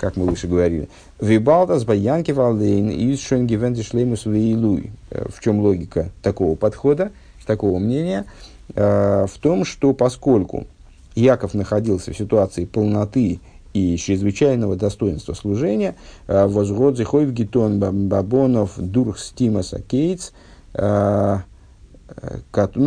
[0.05, 0.91] как мы выше говорили.
[1.19, 4.91] Вибалтас баянки валдейн из шонгивенти шлеймус вейлуй.
[5.11, 7.11] Э, в чем логика такого подхода,
[7.47, 8.27] такого мнения?
[8.75, 10.67] Э, в том, что поскольку
[11.15, 13.41] Яков находился в ситуации полноты
[13.73, 15.95] и чрезвычайного достоинства служения,
[16.27, 20.33] э, возгод зихой в гитон бабонов дурх стимаса кейтс,
[20.77, 21.45] ну,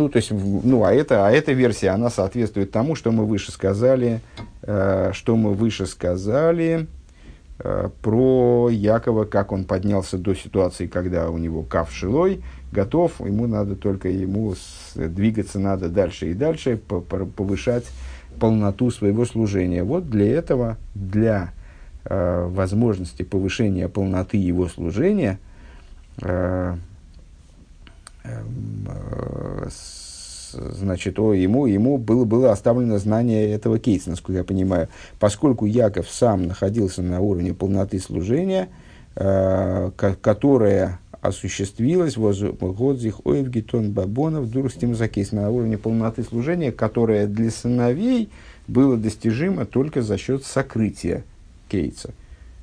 [0.08, 4.20] то есть, ну, а, это, а эта версия, она соответствует тому, что мы выше сказали,
[4.62, 6.86] что мы выше сказали
[8.02, 13.74] про Якова, как он поднялся до ситуации, когда у него кав шилой, готов, ему надо
[13.74, 14.54] только ему
[14.94, 17.84] двигаться надо дальше и дальше, повышать
[18.38, 19.82] полноту своего служения.
[19.82, 21.52] Вот для этого, для
[22.04, 25.38] э, возможности повышения полноты его служения,
[26.22, 26.76] э,
[28.24, 29.68] эм, э,
[30.52, 34.88] значит, о, ему, ему было, было оставлено знание этого кейса, насколько я понимаю.
[35.18, 38.68] Поскольку Яков сам находился на уровне полноты служения,
[39.16, 48.30] э, которая осуществилась Годзих Оевгитон Бабонов Дурстим Закейс на уровне полноты служения, которое для сыновей
[48.66, 51.24] было достижимо только за счет сокрытия
[51.68, 52.12] Кейтса.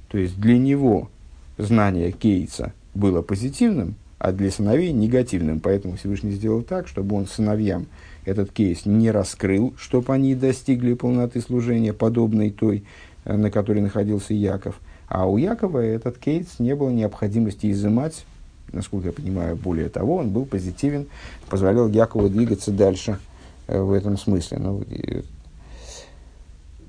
[0.10, 1.10] То есть для него
[1.58, 5.60] знание Кейтса было позитивным, а для сыновей негативным.
[5.60, 7.88] Поэтому Всевышний сделал так, чтобы он сыновьям
[8.26, 12.84] этот кейс не раскрыл, чтобы они достигли полноты служения, подобной той,
[13.24, 14.80] э, на которой находился Яков.
[15.08, 18.26] А у Якова этот кейс не было необходимости изымать
[18.72, 21.08] насколько я понимаю, более того, он был позитивен,
[21.50, 23.20] позволял Якову двигаться дальше
[23.68, 24.58] э, в этом смысле.
[24.60, 25.24] Ну, и,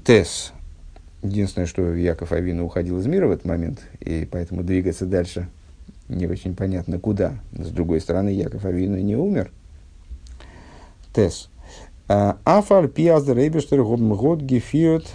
[0.05, 0.53] Тесс.
[1.23, 5.49] Единственное, что Яков Авина уходил из мира в этот момент, и поэтому двигаться дальше
[6.09, 7.35] не очень понятно куда.
[7.53, 9.53] С другой стороны, Яков Авина не умер.
[11.13, 11.49] Тесс.
[12.09, 15.07] А, Афар пиаздер рейбештер год гефиот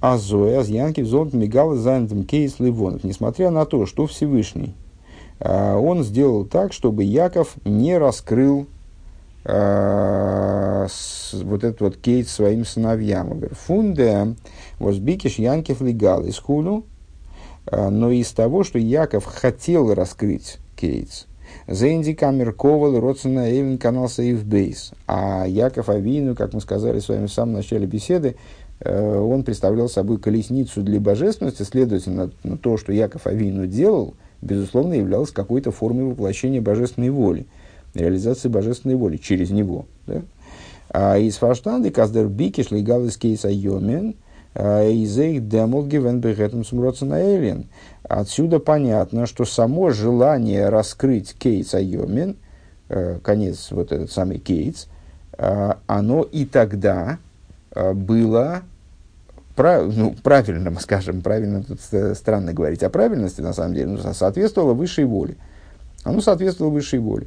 [0.00, 3.04] азоя аз янки золот мигал занятым кейс ливонов.
[3.04, 4.74] Несмотря на то, что Всевышний–
[5.40, 8.66] а, он сделал так, чтобы Яков не раскрыл
[9.44, 13.40] с, вот этот вот кейс своим сыновьям.
[13.52, 14.34] Фунде
[14.78, 16.97] возбикиш Янкев легал из худу, а,
[17.70, 21.26] но из того, что Яков хотел раскрыть кейс.
[21.66, 24.92] Зенди Камерковал, Родсона Эйлен канал Сейфбейс.
[25.06, 28.36] А Яков Авину, как мы сказали с вами в самом начале беседы,
[28.84, 32.30] он представлял собой колесницу для божественности, следовательно,
[32.62, 37.46] то, что Яков Авину делал– безусловно, являлось какой-то формой воплощения божественной воли,
[37.94, 39.86] реализации божественной воли через него.
[40.06, 40.22] Да?
[40.90, 44.14] А из фаштанды каздер бики шлигал из кейса йомен,
[44.54, 47.66] из их демол гивен бегетом сумроценаэлен.
[48.08, 52.36] Отсюда понятно, что само желание раскрыть кейс айомен,
[52.88, 54.88] э, конец вот этот самый кейс,
[55.36, 57.18] э, оно и тогда
[57.74, 58.62] э, было
[59.56, 61.80] прав, ну, правильным, скажем, правильно тут
[62.16, 65.36] странно говорить о правильности, на самом деле, ну, соответствовало высшей воле.
[66.04, 67.26] Оно соответствовало высшей воле.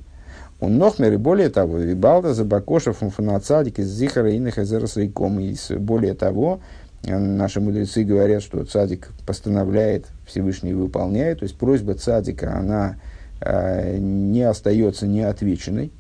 [0.60, 5.39] У Нохмер и более того, Вибалда, Забакоша, Фунфанацадик, из Зихара, Иных, Эзерасайком.
[5.39, 6.60] И более того,
[7.03, 11.39] наши мудрецы говорят, что цадик постановляет, Всевышний выполняет.
[11.39, 12.97] То есть просьба цадика, она
[13.41, 15.91] э, не остается неотвеченной.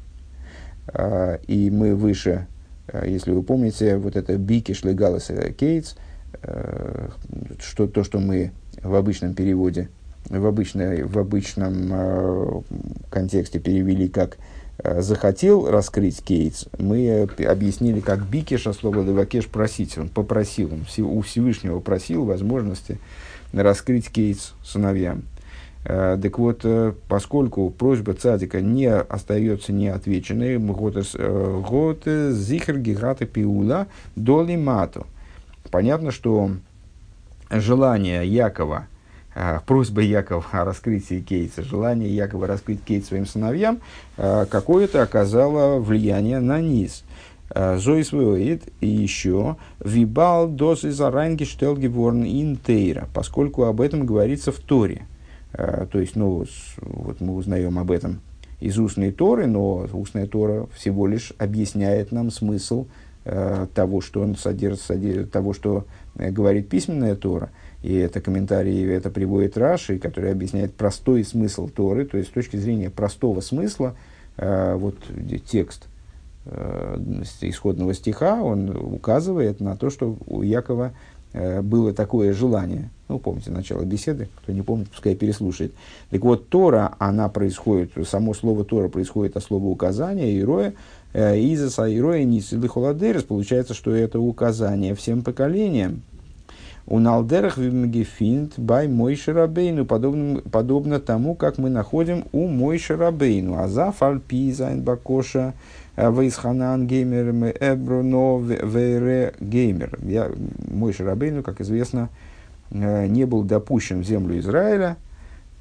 [0.93, 2.47] Э, и мы выше,
[2.87, 5.95] э, если вы помните, вот это Бики Шлегалес Кейтс–
[6.43, 7.09] Э,
[7.59, 9.89] что, то, что мы в обычном переводе,
[10.29, 12.61] в, обычной, в обычном э,
[13.09, 14.39] контексте перевели как э,
[14.83, 19.97] захотел раскрыть Кейтс, мы объяснили как Бикеш, а слово Левакеш просить.
[19.97, 22.99] Он попросил, он у Всевышнего просил возможности
[23.53, 25.23] раскрыть Кейтс сыновьям.
[25.83, 34.55] Э, так вот, э, поскольку просьба цадика не остается неотвеченной, год зихер гигата пиула доли
[34.55, 35.07] мату–
[35.71, 36.51] понятно, что
[37.49, 38.87] желание Якова,
[39.65, 43.79] просьба Якова о раскрытии Кейтса, желание Якова раскрыть Кейт своим сыновьям,
[44.17, 47.03] а, какое-то оказало влияние на низ.
[47.53, 54.59] Зоис Веоид и еще Вибал дос из Аранги Штелгеворн Интейра, поскольку об этом говорится в
[54.59, 55.05] Торе.
[55.51, 56.45] То есть, ну,
[56.77, 58.21] вот мы узнаем об этом
[58.61, 62.85] из устной Торы, но устная Тора всего лишь объясняет нам смысл
[63.25, 67.49] того, что он содержит того, что говорит письменная Тора.
[67.81, 72.57] И это комментарий, это приводит Раши, который объясняет простой смысл Торы, то есть с точки
[72.57, 73.95] зрения простого смысла,
[74.37, 74.95] вот
[75.49, 75.87] текст
[76.43, 76.97] Э,
[77.41, 80.91] исходного стиха, он указывает на то, что у Якова
[81.33, 82.89] э, было такое желание.
[83.09, 85.71] Ну, помните начало беседы, кто не помнит, пускай переслушает.
[86.09, 90.73] Так вот, Тора, она происходит, само слово Тора происходит от слова указания, ироя,
[91.13, 96.01] э, изаса, ироя, нисилы холадерес, получается, что это указание всем поколениям.
[96.87, 103.59] У Налдерах Вимгефинт бай Мой Шарабейну, подобно, подобно тому, как мы находим у Мой Шарабейну.
[103.59, 105.53] Аза фальпизайн бакоша
[105.95, 109.99] Вейсханан геймер эбруно вейре геймер.
[110.01, 110.31] Я,
[110.69, 112.09] мой Шарабейну, как известно,
[112.71, 114.97] э, не был допущен в землю Израиля,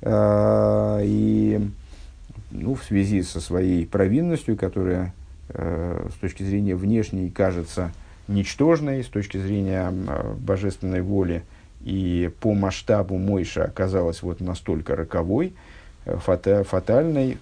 [0.00, 1.68] э, и
[2.50, 5.12] ну, в связи со своей провинностью, которая
[5.48, 7.92] э, с точки зрения внешней кажется
[8.30, 9.92] ничтожной, с точки зрения
[10.38, 11.42] божественной воли
[11.82, 15.52] и по масштабу Мойша оказалась вот настолько роковой,
[16.04, 17.38] фатальной,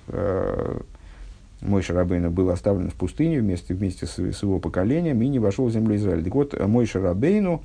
[1.60, 5.66] мой Шарабейна был оставлен в пустыне вместе, вместе с, с его поколением и не вошел
[5.66, 6.22] в землю Израиля.
[6.24, 7.62] Так вот, мой Шарабейну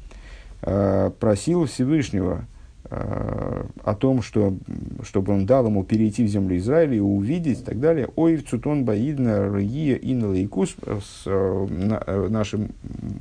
[0.62, 2.53] э, просил Всевышнего э,
[2.89, 4.54] о том, что,
[5.04, 8.10] чтобы он дал ему перейти в землю Израиля и увидеть и так далее.
[8.15, 11.67] Ой, Цутон Баидна, Рия, Инна Лейкус, с, э,
[12.06, 12.69] э, наши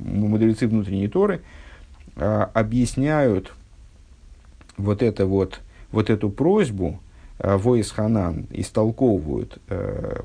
[0.03, 1.41] мудрецы внутренней Торы
[2.17, 3.53] э, объясняют
[4.77, 6.99] вот, это вот, вот эту просьбу,
[7.39, 10.21] Э, Воис Ханан истолковывают э,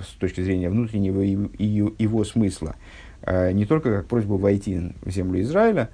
[0.00, 1.64] с точки зрения внутреннего и, и,
[1.98, 2.76] его смысла
[3.22, 5.90] э, не только как просьбу войти в землю Израиля,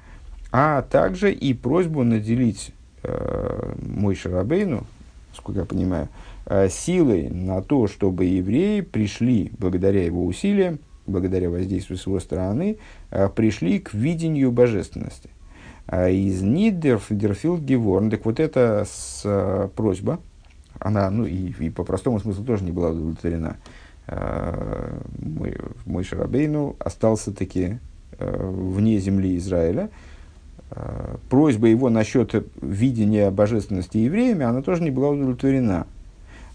[0.53, 4.85] а также и просьбу наделить э, мой Шарабейну,
[5.35, 6.09] сколько я понимаю,
[6.47, 12.77] э, силой на то, чтобы евреи пришли, благодаря его усилиям, благодаря воздействию с его стороны,
[13.11, 15.31] э, пришли к видению божественности.
[15.87, 20.19] Э, из Нидерфилд Геворн, так вот это с, э, просьба–
[20.81, 23.57] она, ну и, и по простому смыслу тоже не была удовлетворена.
[24.07, 24.99] А,
[25.85, 27.79] мой, Шарабейну остался таки
[28.19, 29.91] э, вне земли Израиля.
[31.31, 35.87] Просьба его насчет видения божественности евреями, она тоже не была удовлетворена.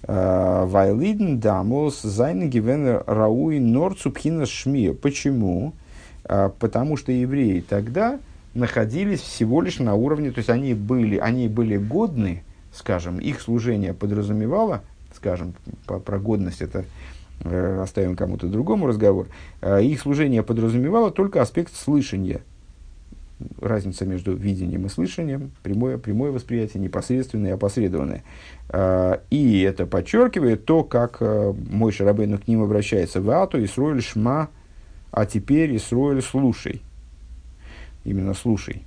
[0.03, 4.93] А, Вайлиден дамос зайн гивен рауи норцупхина шмия.
[4.93, 5.73] Почему?
[6.23, 8.19] Потому что евреи тогда
[8.53, 12.43] находились всего лишь на уровне, то есть они были, они были годны
[12.75, 14.81] скажем, их служение подразумевало,
[15.15, 15.53] скажем,
[15.85, 16.85] по, про годность это
[17.41, 19.27] э, оставим кому-то другому разговор,
[19.61, 22.41] э, их служение подразумевало только аспект слышания.
[23.59, 28.23] Разница между видением и слышанием, прямое, прямое восприятие, непосредственное и опосредованное.
[28.69, 33.21] Э, и это подчеркивает то, как э, мой Шарабейну к ним обращается.
[33.21, 34.49] Вату, Исроэль, Шма,
[35.11, 36.81] а теперь Исроэль, слушай.
[38.05, 38.83] Именно слушай.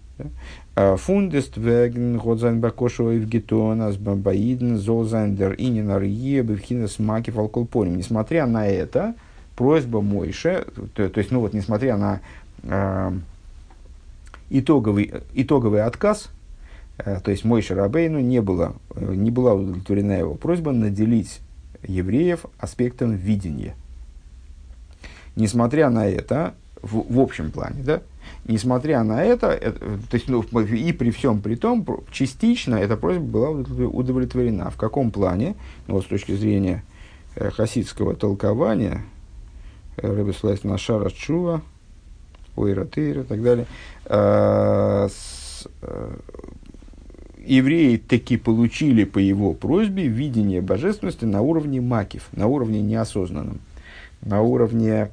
[0.74, 7.96] Фундест веген годзайн бакошо и в гетонас бамбаиден золзайндер ининар е бевхинес маки фалколпоним.
[7.96, 9.14] Несмотря на это,
[9.56, 12.20] просьба Мойше, то, то есть, ну вот, несмотря на
[12.62, 13.12] э,
[14.50, 16.30] итоговый, итоговый отказ,
[16.98, 21.40] э, то есть Мойше Рабейну не, было, не была удовлетворена его просьба наделить
[21.86, 23.74] евреев аспектом видения.
[25.36, 28.02] Несмотря на это, в, в общем плане, да,
[28.44, 33.24] Несмотря на это, это то есть, ну, и при всем при том, частично эта просьба
[33.24, 34.70] была удовлетворена.
[34.70, 35.54] В каком плане?
[35.86, 36.82] Ну, вот с точки зрения
[37.34, 39.02] э, хасидского толкования,
[39.96, 41.62] э, Рэбе Слайс Нашара Чува,
[42.58, 43.66] Ойратейра и так далее,
[44.06, 46.16] с, э,
[47.44, 53.60] евреи таки получили по его просьбе видение божественности на уровне макив, на уровне неосознанном,
[54.22, 55.10] на уровне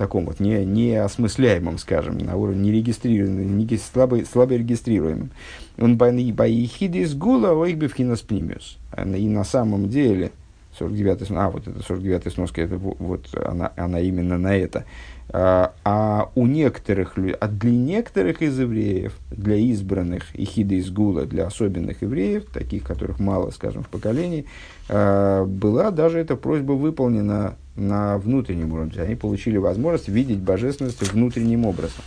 [0.00, 5.30] таком вот не, неосмысляемом, скажем, на уровне нерегистрируемом, не, слабо, слабо регистрируемом.
[5.78, 8.78] Он баихиды из гула ойкбивхинас пнимиус.
[8.96, 10.32] И на самом деле,
[10.80, 14.84] 49 а вот это 49 сноска, это вот она, она именно на это.
[15.32, 21.24] А, а у некоторых, а для некоторых из евреев, для избранных и хиды из гула,
[21.24, 24.46] для особенных евреев, таких, которых мало, скажем, в поколении,
[24.88, 29.00] а, была даже эта просьба выполнена на внутреннем уровне.
[29.00, 32.02] Они получили возможность видеть божественность внутренним образом.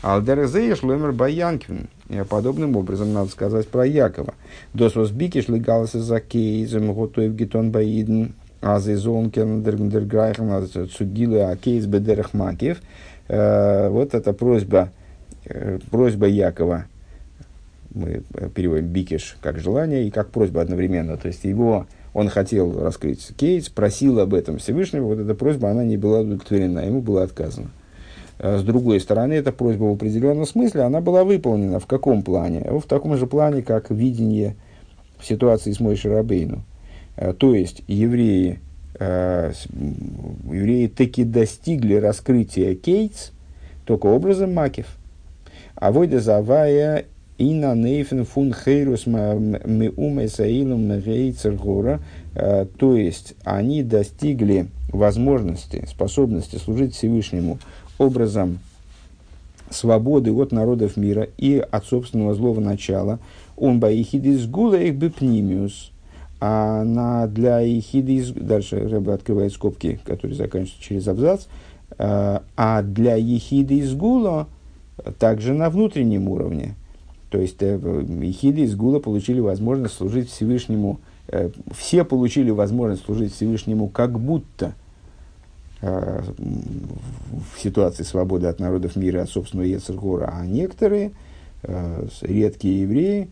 [0.00, 1.88] Алдерезея шломер Баянкин.
[2.28, 4.34] Подобным образом надо сказать про Якова.
[4.72, 12.80] Дос возбикиш легалса за кейзем готовив гетон баиден азизонкен дерграйхен цугилы акейс бедерах макив.
[13.28, 14.90] Вот эта просьба,
[15.90, 16.86] просьба Якова,
[17.90, 18.22] мы
[18.54, 21.16] переводим бикиш как желание и как просьба одновременно.
[21.16, 25.84] То есть его, он хотел раскрыть кейс, просил об этом Всевышнего, вот эта просьба, она
[25.84, 27.68] не была удовлетворена, ему было отказано.
[28.38, 31.80] С другой стороны, эта просьба в определенном смысле, она была выполнена.
[31.80, 32.60] В каком плане?
[32.70, 34.54] В таком же плане, как видение
[35.20, 36.62] ситуации с Мойшей Рабейну.
[37.38, 38.60] То есть, евреи,
[39.00, 43.32] евреи таки достигли раскрытия кейтс
[43.84, 44.86] только образом макев.
[45.74, 47.06] А войда завая
[47.38, 50.88] Ина нейфен фун хейрус меумесаилум
[51.56, 52.00] гора.
[52.34, 57.60] Э, то есть они достигли возможности, способности служить Всевышнему
[57.98, 58.58] образом
[59.70, 63.18] свободы от народов мира и от собственного злого начала.
[63.56, 65.90] Он баихидис гула их бипнимиус.
[66.40, 71.46] А на, для ехидис, дальше Рэба открывает скобки, которые заканчиваются через абзац,
[71.98, 74.46] э, а для ехиды из гула
[75.18, 76.74] также на внутреннем уровне–
[77.30, 83.34] то есть э, Ихиды из Гула получили возможность служить Всевышнему, э, все получили возможность служить
[83.34, 84.70] Всевышнему как будто э,
[85.80, 91.12] в ситуации свободы от народов мира, от собственного Ецергора, а некоторые,
[92.20, 93.28] редкие евреи,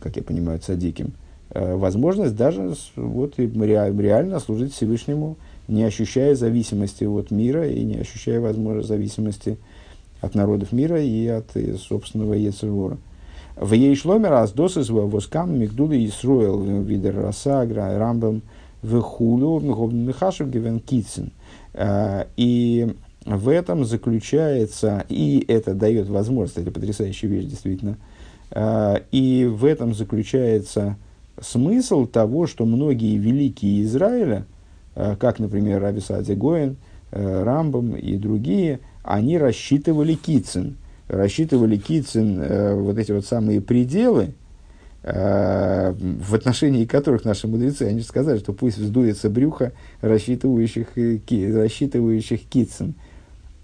[0.00, 1.12] как я понимаю, цадиким,
[1.54, 5.36] возможность даже вот, реально служить Всевышнему,
[5.68, 9.58] не ощущая зависимости от мира и не ощущая возможности зависимости
[10.20, 11.46] от народов мира и от
[11.78, 12.98] собственного Ецергора.
[13.54, 18.42] В ей шломер аз досыс воскам мигдулы Исруэл видер расагра рамбам
[18.82, 19.60] в хулу
[19.90, 21.30] михашев гивен китсен.
[22.36, 27.98] И в этом заключается, и это дает возможность, это потрясающая вещь действительно,
[29.12, 30.96] и в этом заключается
[31.40, 34.46] смысл того, что многие великие Израиля,
[34.94, 36.78] как, например, Раби Садзе Гоин,
[37.12, 40.76] Рамбам и другие, они рассчитывали китсен–
[41.08, 44.34] рассчитывали Китцин э, вот эти вот самые пределы,
[45.02, 51.18] в отношении которых наши мудрецы, они сказали, что пусть вздуется брюхо рассчитывающих, э,
[51.54, 52.94] рассчитывающих Китцин.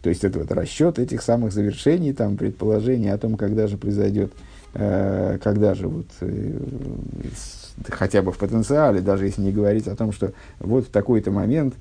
[0.02, 4.32] То есть это вот расчет этих самых завершений, там, предположений о том, когда же произойдет,
[4.74, 6.58] э, когда же вот э,
[7.88, 11.74] хотя бы в потенциале, даже если не говорить о том, что вот в такой-то момент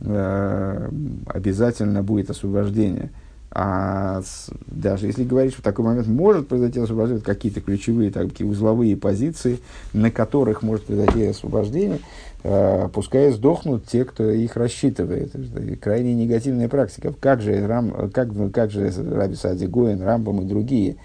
[0.00, 0.90] э,
[1.26, 3.10] обязательно будет освобождение–
[3.56, 8.96] а с, даже если говорить, в такой момент может произойти освобождение, какие-то ключевые такие узловые
[8.96, 9.60] позиции,
[9.92, 12.00] на которых может произойти освобождение,
[12.42, 15.36] э, пускай сдохнут те, кто их рассчитывает.
[15.36, 17.14] Это крайне негативная практика.
[17.20, 20.96] Как же, Рам, как, как же Раби Сади Гоин, Рамбам и другие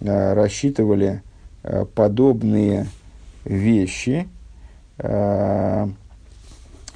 [0.00, 1.24] э, рассчитывали
[1.64, 2.86] э, подобные
[3.44, 4.28] вещи,
[4.98, 5.88] э,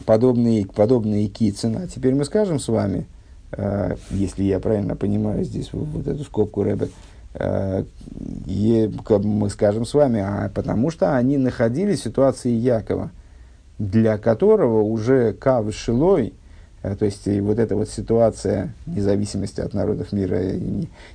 [0.06, 1.78] подобные, подобные кицин.
[1.78, 3.06] А теперь мы скажем с вами–
[4.10, 6.88] если я правильно понимаю здесь вот, вот эту скобку Рэбе,
[7.34, 7.84] э,
[8.46, 13.10] мы скажем с вами, а потому что они находились в ситуации Якова,
[13.78, 16.32] для которого уже Кав Шилой,
[16.82, 20.40] э, то есть и вот эта вот ситуация независимости от народов мира,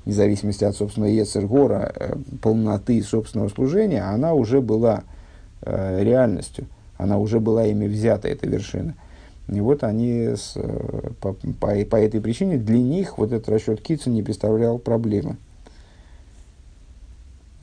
[0.05, 1.93] независимости от собственного Ецергора,
[2.41, 5.03] полноты собственного служения, она уже была
[5.61, 6.67] реальностью,
[6.97, 8.93] она уже была ими взята, эта вершина–
[9.51, 13.81] и вот они, с, э, по, по, по этой причине, для них вот этот расчет
[13.81, 15.37] Китса не представлял проблемы.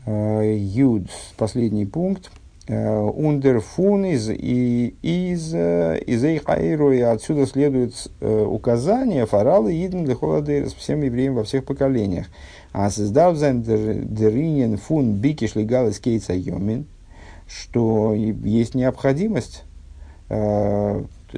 [0.05, 2.31] Э, Юд, последний пункт.
[2.69, 11.03] Ундерфун э, из, из, из Эйхаиру, и отсюда следует указание фаралы Иден для Холодейрес всем
[11.03, 12.27] евреям во всех поколениях.
[12.73, 16.87] А создав деринен фун бикиш легалис кейца йомин,
[17.47, 19.63] что есть необходимость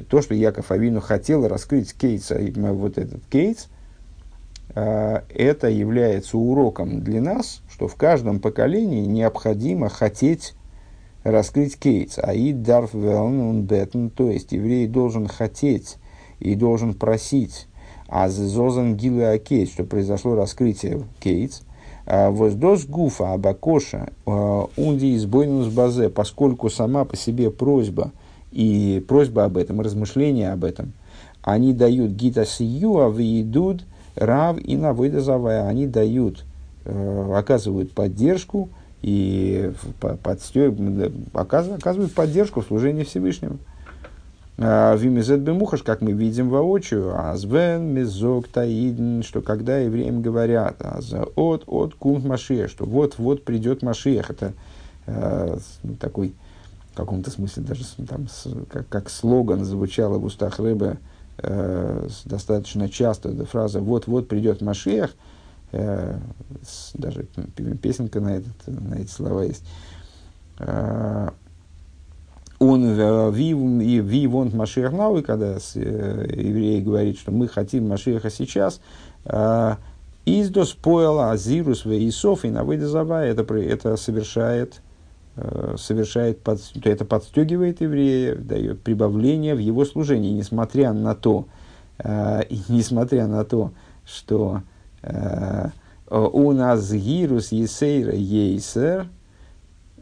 [0.09, 3.68] то, что Яков Авину хотел раскрыть кейса, вот этот кейс,
[4.74, 10.55] а, это является уроком для нас, что в каждом поколении необходимо хотеть
[11.24, 12.18] раскрыть кейс.
[12.22, 15.97] А и дарф бетен, то есть еврей должен хотеть
[16.39, 17.66] и должен просить,
[18.09, 21.62] а зозан гилы кейс, что произошло раскрытие кейс,
[22.07, 28.12] а воздос гуфа абакоша а, унди избойнус базе, поскольку сама по себе просьба–
[28.59, 30.92] и просьба об этом, размышления об этом,
[31.42, 33.84] они дают гита сиюа идут
[34.16, 35.68] рав и навыдазавая.
[35.68, 36.44] Они дают,
[36.84, 38.68] э, оказывают поддержку
[39.00, 39.70] и
[41.32, 43.59] оказывают, поддержку в служении Всевышнему.
[44.59, 51.62] А, Вимизет бемухаш, как мы видим воочию, азвен мизок таидн, что когда евреям говорят, от
[51.68, 54.52] от кунт машия, что вот-вот придет машиях, это
[55.06, 55.59] э,
[56.00, 56.34] такой
[57.05, 58.26] каком-то смысле даже там,
[58.68, 60.99] как, как слоган звучало в устах Рэба
[61.38, 65.11] э, достаточно часто эта фраза «вот-вот придет Машиах»,
[65.72, 66.18] э,
[66.62, 67.24] с, даже
[67.82, 69.64] песенка на, этот, на эти слова есть.
[70.59, 71.30] Э,
[72.59, 78.30] он э, ви вонт Машиах нау, и когда э, еврей говорит, что мы хотим Машиаха
[78.30, 78.80] сейчас,
[79.24, 79.76] э,
[80.24, 84.82] из до споила Азирус Вейсов и Навыдазава, это, это совершает
[85.76, 91.47] совершает, под, это подстегивает еврея, дает прибавление в его служении, несмотря на то,
[91.99, 93.72] э, несмотря на то,
[94.05, 94.62] что
[95.03, 95.68] э,
[96.11, 99.09] у нас гирус есейра ейсер,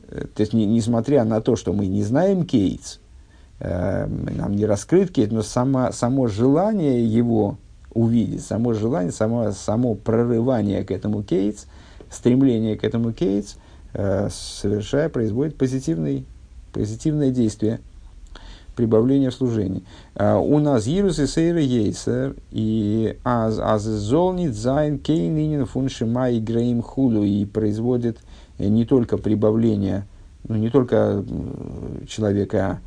[0.08, 2.98] то есть, не, несмотря на то, что мы не знаем кейтс,
[3.58, 7.58] нам не раскрыт кейт, но само, само желание его
[7.92, 11.64] увидеть, само желание, само, само прорывание к этому кейтс,
[12.08, 13.65] стремление к этому кейтс– Э,
[14.30, 16.24] совершая, производит позитивный,
[16.72, 17.80] позитивное действие,
[18.76, 19.82] прибавление в служении.
[20.14, 26.40] А, у нас Ирус и Сейра Ейсер, и аз аз золнит зайн кейнинин фуншима и
[26.40, 28.18] грейм худу, и производит
[28.58, 30.06] не только прибавление,
[30.46, 31.24] ну, не только
[32.06, 32.80] человека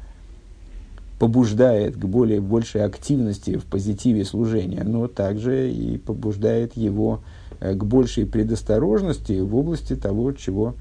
[1.18, 7.20] побуждает к более большей активности в позитиве служения, но также и побуждает его
[7.60, 10.76] э, к большей предосторожности в области того, чего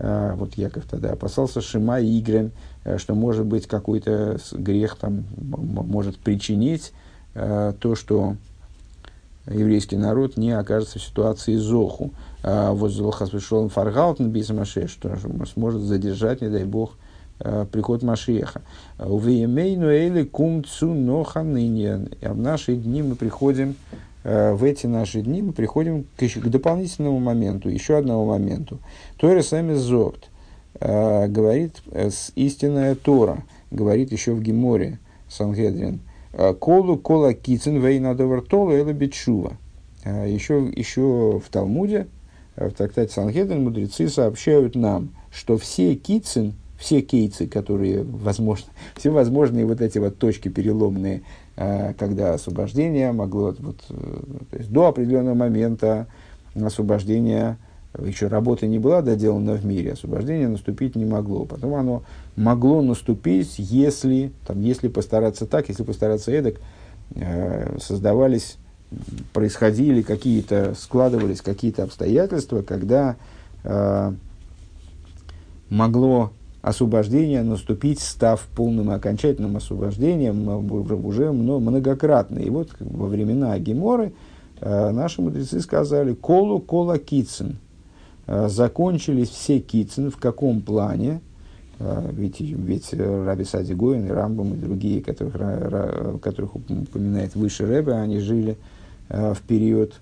[0.00, 2.52] вот Яков тогда опасался Шима и Игрен,
[2.84, 6.92] э, что может быть какой-то грех там может причинить
[7.34, 8.36] э, то, что
[9.46, 12.12] еврейский народ не окажется в ситуации Зоху.
[12.42, 15.14] А вот Золхас пришел Фаргалтен без Маше, что
[15.52, 16.94] сможет задержать, не дай бог,
[17.40, 18.62] э, приход Машеха.
[18.98, 22.08] Увеемейну эли кум цу ноха ныне.
[22.22, 23.76] А в наши дни мы приходим
[24.22, 28.78] в эти наши дни мы приходим к, к дополнительному моменту, еще одному моменту.
[29.16, 30.28] Тора сами зогт
[30.78, 34.98] э, говорит э, с истинная Тора, говорит еще в Геморе
[35.28, 36.00] Сангедрин.
[36.60, 39.56] Колу кола кицин вейнадовар тола эла бетшува.
[40.04, 42.06] Еще, еще в Талмуде,
[42.54, 48.66] в трактате Сангедрин, мудрецы сообщают нам, что все кицин, все кейцы, которые возможны,
[48.96, 51.49] все возможные вот эти вот точки переломные Э,
[51.98, 56.06] когда освобождение могло, вот, э, то есть до определенного момента
[56.54, 57.58] освобождения,
[58.02, 61.44] еще работа не была доделана в мире, освобождение наступить не могло.
[61.44, 62.02] Потом оно
[62.34, 66.60] могло наступить, если, там, если постараться так, если постараться эдак,
[67.16, 68.56] э, создавались,
[69.34, 73.16] происходили какие-то, складывались какие-то обстоятельства, когда
[73.64, 74.12] э,
[75.68, 76.32] могло
[76.62, 80.48] освобождение наступить, став полным и окончательным освобождением
[81.06, 82.38] уже многократно.
[82.38, 84.12] И вот во времена Геморы
[84.60, 87.58] э, наши мудрецы сказали «колу кола кицин».
[88.26, 90.10] Э, закончились все кицин.
[90.10, 91.20] В каком плане?
[91.78, 97.92] Э, ведь, ведь Раби Сади Гоин и Рамбам и другие, которых, которых упоминает выше Рэбе,
[97.92, 98.58] они жили
[99.08, 99.94] в период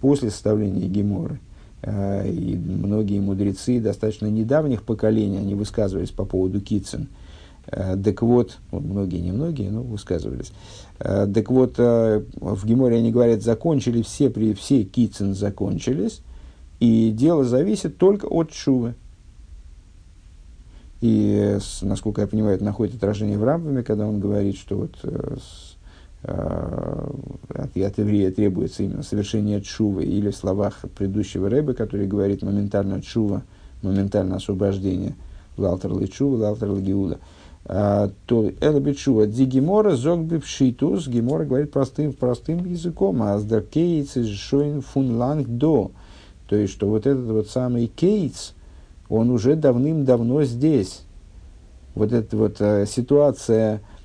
[0.00, 1.40] после составления Геморы–
[1.82, 7.08] и многие мудрецы достаточно недавних поколений, они высказывались по поводу Китцин.
[7.66, 10.52] Э, так вот, вот многие, не многие, но высказывались.
[10.98, 16.20] Э, так вот, в Геморе они говорят, закончили все, при, все Китцин закончились,
[16.80, 18.94] и дело зависит только от Шувы.
[21.00, 25.36] И, насколько я понимаю, это находит отражение в Рамбаме, когда он говорит, что вот Э,
[26.22, 33.00] от, от еврея требуется именно совершение чувы, или в словах предыдущего рэба, который говорит моментально
[33.00, 33.42] чува,
[33.82, 35.14] моментально освобождение,
[35.56, 37.18] лалтер чува, лалтер гиуда,
[37.64, 44.82] а, то элби чува дигимора зог бипшитус, гимора говорит простым, простым языком, а из шоин
[44.82, 45.90] фун ланг до,
[46.48, 48.52] то есть, что вот этот вот самый кейтс,
[49.08, 51.02] он уже давным-давно здесь.
[51.94, 53.99] Вот эта вот э, ситуация, Э,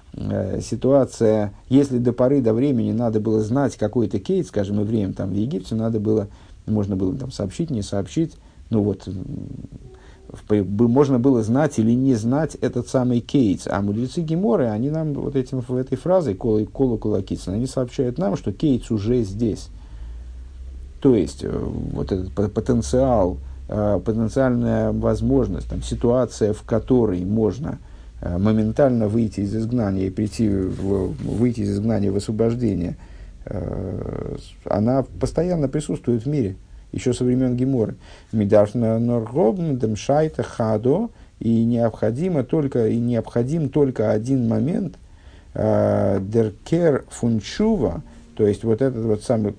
[0.61, 5.33] ситуация, если до поры до времени надо было знать какой-то кейт, скажем, евреям там в
[5.33, 6.27] Египте, надо было,
[6.65, 8.33] можно было там сообщить, не сообщить,
[8.69, 9.07] ну вот,
[10.49, 13.67] можно было знать или не знать этот самый кейтс.
[13.67, 18.17] А мудрецы Геморы, они нам вот этим, в этой фразой кола кола кулакитс, они сообщают
[18.17, 19.67] нам, что кейтс уже здесь.
[21.01, 23.37] То есть, э, вот этот потенциал,
[23.67, 30.49] э, потенциальная возможность, там, ситуация, в которой можно Э, моментально выйти из изгнания и прийти
[30.49, 32.97] в, выйти из изгнания в освобождение,
[33.45, 34.35] э,
[34.65, 36.55] она постоянно присутствует в мире,
[36.91, 37.95] еще со времен Геморы.
[38.31, 41.09] Медашна норгобн шайта хадо,
[41.39, 44.95] и необходимо только, и необходим только один момент,
[45.53, 48.01] э, деркер фунчува,
[48.35, 49.53] то есть вот этот вот самый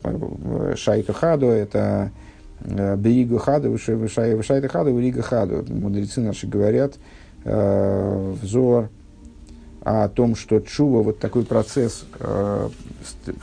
[0.76, 2.10] шайка хадо, это
[2.60, 5.64] Берига хадо, шайта хадо, берига хадо.
[5.68, 6.94] Мудрецы наши говорят,
[7.46, 8.90] э, взор,
[9.86, 12.68] о том, что чува, вот такой процесс э,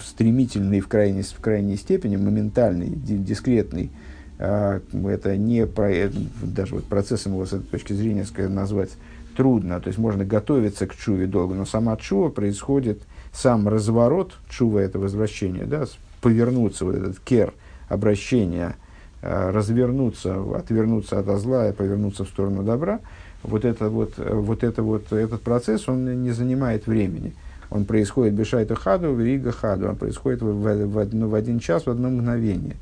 [0.03, 3.91] стремительный в крайней, в крайней степени, моментальный, дискретный,
[4.39, 8.89] э, это не про, э, даже вот процессом его с этой точки зрения сказать, назвать
[9.37, 9.79] трудно.
[9.79, 14.99] То есть можно готовиться к чуве долго, но сама чува происходит, сам разворот чува это
[14.99, 15.85] возвращение, да,
[16.19, 17.53] повернуться, вот этот кер,
[17.87, 18.75] обращение,
[19.21, 22.99] э, развернуться, отвернуться от зла и повернуться в сторону добра,
[23.43, 27.33] вот, это вот, вот, это вот этот процесс, он не занимает времени.
[27.69, 31.85] Он происходит бешайта хаду, рига хаду, он происходит в, в, в, одно, в один час,
[31.85, 32.75] в одно мгновение.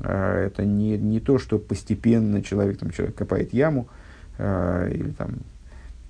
[0.00, 3.88] Э, это не, не то, что постепенно человек, там, человек копает яму,
[4.38, 5.30] э, или там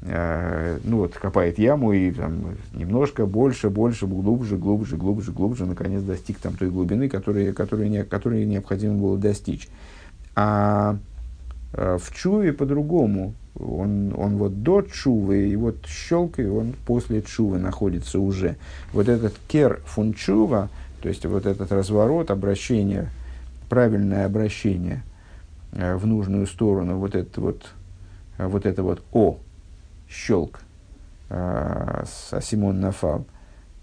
[0.04, 6.02] Э, ну вот, копает яму и там, немножко больше, больше, глубже, глубже, глубже, глубже, наконец
[6.02, 9.68] достиг там той глубины, которой, которой, не, которой необходимо было достичь.
[10.34, 10.96] А
[11.72, 13.34] в чуве по-другому.
[13.58, 18.56] Он, он вот до чувы, и вот щелкой он после чувы находится уже.
[18.92, 20.70] Вот этот кер фун чува,
[21.02, 23.10] то есть вот этот разворот, обращение,
[23.68, 25.02] правильное обращение
[25.72, 27.66] э, в нужную сторону, вот это вот,
[28.38, 29.38] вот это вот о,
[30.08, 30.60] щелк,
[31.28, 32.04] э,
[32.40, 33.26] Симон Нафал,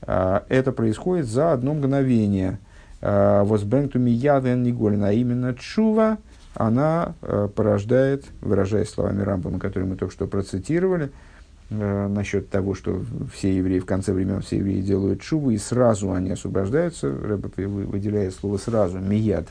[0.01, 2.59] э, это происходит за одно мгновение.
[3.01, 6.17] Э, Возбрентуми яден Ниголин, а именно чува,
[6.59, 11.09] она э, порождает, выражаясь словами Рамбама, которые мы только что процитировали,
[11.69, 13.01] э, насчет того, что
[13.33, 18.35] все евреи в конце времен, все евреи делают чуву, и сразу они освобождаются, Рэбе выделяет
[18.35, 19.47] слово сразу, мияд,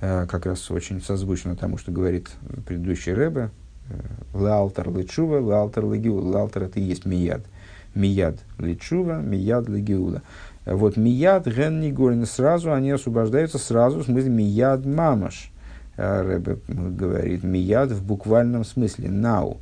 [0.00, 2.30] э, как раз очень созвучно тому, что говорит
[2.64, 3.50] предыдущий Рэбе,
[4.32, 6.38] Лалтер личува, лалтер легиула.
[6.38, 7.42] Лалтер это и есть мияд.
[7.94, 10.22] Мияд личува, мияд легиула.
[10.66, 12.26] Вот мияд ген нигорин.
[12.26, 15.52] Сразу они освобождаются, сразу, в смысле мияд мамаш.
[15.96, 19.58] Э, Рэбе говорит, мияд в буквальном смысле, нау.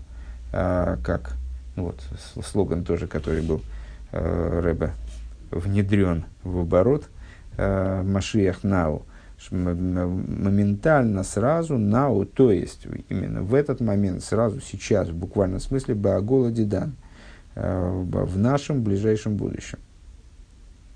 [0.52, 1.36] А, как,
[1.76, 2.00] ну вот,
[2.44, 3.60] слоган тоже, который был
[4.12, 4.92] э, Рэбе
[5.50, 7.08] внедрен в оборот,
[7.56, 9.04] Машиях нау
[9.50, 16.50] моментально, сразу, нау, то есть именно в этот момент, сразу, сейчас, в буквальном смысле, Баагола
[16.50, 16.96] Дидан,
[17.54, 19.78] в нашем ближайшем будущем.